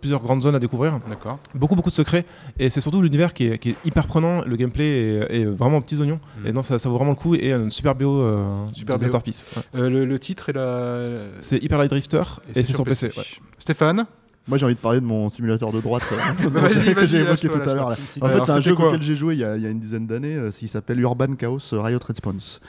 [0.00, 0.98] plusieurs grandes zones à découvrir.
[1.08, 1.38] D'accord.
[1.54, 2.24] Beaucoup beaucoup de secrets
[2.58, 4.42] et c'est surtout l'univers qui est, qui est hyper prenant.
[4.44, 4.84] Le gameplay
[5.30, 7.52] est, est vraiment aux petits oignons et non ça, ça vaut vraiment le coup et
[7.52, 9.02] une super euh, Super de BO.
[9.04, 9.44] masterpiece.
[9.74, 9.88] Ouais.
[9.90, 11.04] Le, le titre et la.
[11.40, 12.22] C'est Hyper Light Drifter
[12.54, 13.06] et, c'est sur PC.
[13.16, 13.22] ouais.
[13.70, 14.04] Stéphane
[14.48, 17.48] Moi j'ai envie de parler de mon simulateur de droite euh, Bah, que j'ai évoqué
[17.48, 17.86] tout à l'heure.
[17.86, 19.70] En fait Alors, c'est un jeu auquel j'ai joué il y, a, il y a
[19.70, 22.60] une dizaine d'années, euh, qui s'appelle Urban Chaos euh, Riot Response.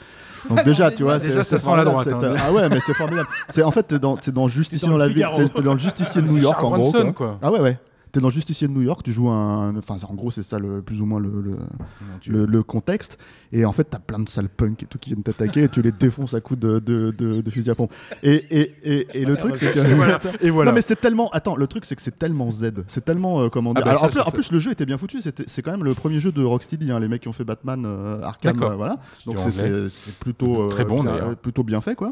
[0.48, 2.36] Donc déjà tu vois, Déjà, ça sent la droite, hein.
[2.38, 3.28] Ah ouais mais c'est formidable.
[3.50, 5.28] C'est en fait t'es dans, t'es dans Justicier dans dans, la ville,
[5.64, 6.92] dans le Justicier de New York Charles en gros.
[6.92, 7.28] Bronson, quoi.
[7.28, 7.40] quoi.
[7.42, 7.80] Ah ouais ouais.
[8.12, 9.76] T'es dans le Justicier de New York, tu joues un.
[9.78, 11.56] Enfin, en gros, c'est ça le, plus ou moins le, le,
[12.28, 13.18] le- le contexte.
[13.54, 15.82] Et en fait, t'as plein de sales punks et tout qui viennent t'attaquer et tu
[15.82, 17.94] les défonces à coups de, de, de, de fusil à pompe.
[18.24, 19.80] Et, et, et, et le truc, c'est que.
[20.46, 20.72] Et voilà.
[20.72, 21.30] Non, mais c'est tellement.
[21.32, 22.72] Attends, le truc, c'est que c'est tellement Z.
[22.88, 23.42] C'est tellement.
[23.42, 23.84] euh, comment dire.
[23.86, 25.20] Ah bah Alors, ça, en, plus, en le jeu était bien foutu.
[25.22, 27.84] C'est quand même le premier jeu de Rocksteady, hein, les mecs qui ont fait Batman
[27.86, 28.62] euh, Arkham.
[28.62, 28.98] Euh, voilà.
[29.26, 30.68] Donc, c'est- plutôt.
[30.68, 31.04] Très euh, bon.
[31.42, 32.12] Plutôt bien fait, quoi.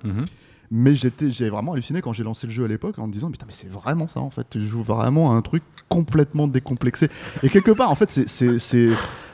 [0.72, 3.32] Mais j'étais, j'ai vraiment halluciné quand j'ai lancé le jeu à l'époque en me disant
[3.32, 4.46] putain mais c'est vraiment ça en fait.
[4.52, 7.10] Tu joues vraiment à un truc complètement décomplexé.
[7.42, 8.90] Et quelque part en fait c'est, c'est, c'est-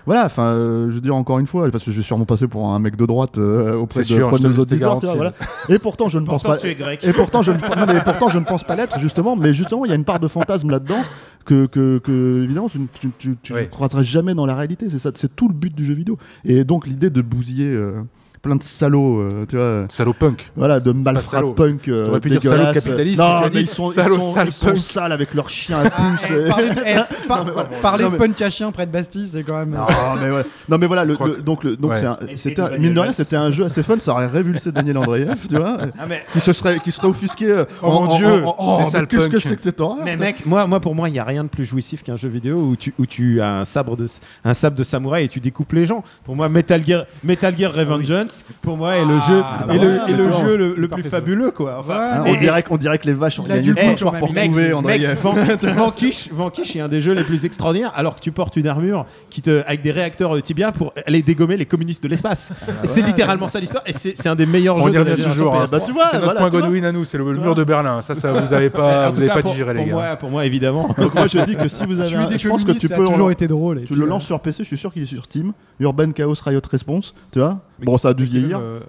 [0.05, 0.25] voilà.
[0.25, 2.67] Enfin, euh, je veux dire encore une fois parce que je vais sûrement passer pour
[2.69, 4.99] un mec de droite euh, auprès C'est de, sûr, de nos auditeurs.
[4.99, 5.75] tu vois, garanti, voilà.
[5.75, 6.57] Et pourtant je ne pense Pourtant, pas.
[6.61, 7.03] tu es grec.
[7.03, 9.35] Et pourtant je ne, non, mais pourtant je ne pense pas l'être justement.
[9.35, 11.01] Mais justement il y a une part de fantasme là-dedans
[11.43, 14.89] que, que, que, évidemment tu, ne- tu, tu, tu ne croiseras jamais dans la réalité.
[14.89, 16.17] C'est ça, c'est tout le but du jeu vidéo.
[16.45, 17.67] Et donc l'idée de bousiller.
[17.73, 18.01] euh,
[18.45, 19.85] plein de salauds, euh, tu vois.
[19.89, 20.51] Salaud punk.
[20.55, 21.87] Voilà, de malfrats punk.
[21.87, 22.73] euh, pu dire salaud dégueulasses.
[22.83, 26.29] capitaliste, Non, mais ils sont, salaud ils sont, ils sales avec leurs chiens à puce.
[26.29, 26.95] et- Parler, eh,
[27.27, 27.69] par- Non, mais voilà.
[27.81, 29.71] parler Non, de mais- punk à chien près de Bastille, c'est quand même.
[29.71, 29.85] Non,
[30.21, 30.43] mais voilà.
[30.69, 32.01] Non, mais voilà, le, crois le- donc, le, donc Ouais.
[32.35, 35.47] c'était un- mine de rien, c'était un jeu assez fun, ça aurait révulsé Daniel Andreev,
[35.49, 37.45] tu vois, Ah, mais- qui se serait, qui serait offusqué.
[37.49, 38.77] euh, Oh en- mon Dieu, oh,
[39.09, 41.23] qu'est-ce que c'est que cette horreur Mais mec, moi, moi pour moi, il n'y a
[41.23, 44.05] rien de plus jouissif qu'un jeu vidéo où tu, où tu as un sabre, de,
[44.43, 46.03] un sabre de samouraï et tu découpes les gens.
[46.23, 49.99] Pour moi, Metal Gear, Metal Gear Revengeance, pour moi, est le jeu, bah est le,
[50.09, 51.51] est le jeu le, le plus fabuleux.
[51.51, 51.77] Quoi.
[51.79, 54.33] Enfin, et- on, dirait, qu'on dirait que les vaches ont du le punch, punch pour
[54.33, 58.21] mec, Mec, retrouver mec, Vanquish, Vanquish est un des jeux les plus extraordinaires alors que
[58.21, 62.03] tu portes une armure qui te, avec des réacteurs tibia pour aller dégommer les communistes
[62.03, 62.51] de l'espace.
[62.83, 65.55] c'est littéralement ça l'histoire et c'est un des meilleurs On jeux de la toujours.
[65.55, 65.63] hein.
[65.65, 65.69] PS3.
[65.71, 66.49] Bah, tu vois, c'est notre point.
[66.49, 68.01] Godwin à nous, c'est le, mur de Berlin.
[68.01, 69.91] Ça, ça vous avez En pas, vous avez pas digéré les gars.
[69.93, 70.89] moi, pour moi, évidemment.
[71.15, 73.47] Moi je dis que si vous avez je pense que tu peux toujours en- été
[73.47, 73.83] drôle.
[73.85, 75.53] tu le euh, lances sur PC, je suis sûr qu'il est sur Steam.
[75.79, 77.59] Urban Chaos Riot Response, tu vois.
[77.83, 78.59] Bon, ça a dû même, vieillir.
[78.59, 78.79] euh,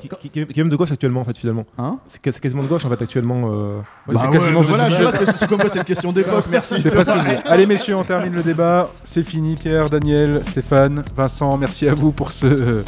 [0.00, 1.64] Qui, qui- qui est même de gauche actuellement en fait finalement.
[1.78, 3.42] Hein C'est c'est quasiment de gauche en fait actuellement.
[3.52, 6.80] euh, Bah c'est ouais, quasiment voilà, c'est c'est comme c'est une question d'époque, merci.
[6.80, 7.42] C'est pas ce que je veux dire.
[7.44, 8.90] Allez messieurs, on termine le débat.
[9.04, 9.54] C'est fini.
[9.54, 12.82] Pierre, Daniel, Stéphane, Vincent, merci à vous pour ce euh,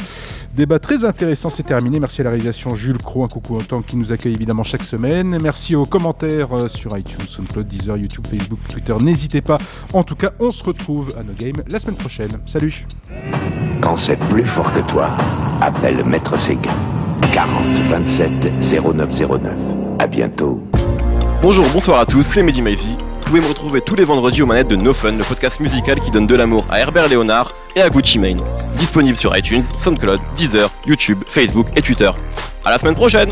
[0.55, 1.49] débat très intéressant.
[1.49, 1.99] C'est terminé.
[1.99, 5.37] Merci à la réalisation Jules Cro, un coucou autant qui nous accueille évidemment chaque semaine.
[5.41, 8.95] Merci aux commentaires euh, sur iTunes, SoundCloud, Deezer, YouTube, Facebook, Twitter.
[9.01, 9.59] N'hésitez pas.
[9.93, 12.31] En tout cas, on se retrouve à nos games la semaine prochaine.
[12.47, 12.85] Salut.
[13.81, 15.09] Quand c'est plus fort que toi,
[15.61, 16.75] appelle Maître Séguin.
[17.33, 18.29] 40 27
[18.83, 19.51] 0909.
[19.99, 20.61] À bientôt.
[21.41, 22.95] Bonjour, bonsoir à tous, c'est Mehdi Maizy.
[22.97, 25.99] Vous pouvez me retrouver tous les vendredis aux manettes de No Fun, le podcast musical
[25.99, 28.41] qui donne de l'amour à Herbert Léonard et à Gucci Mane.
[28.77, 32.09] Disponible sur iTunes, SoundCloud, Deezer, YouTube, Facebook et Twitter.
[32.63, 33.29] À la semaine prochaine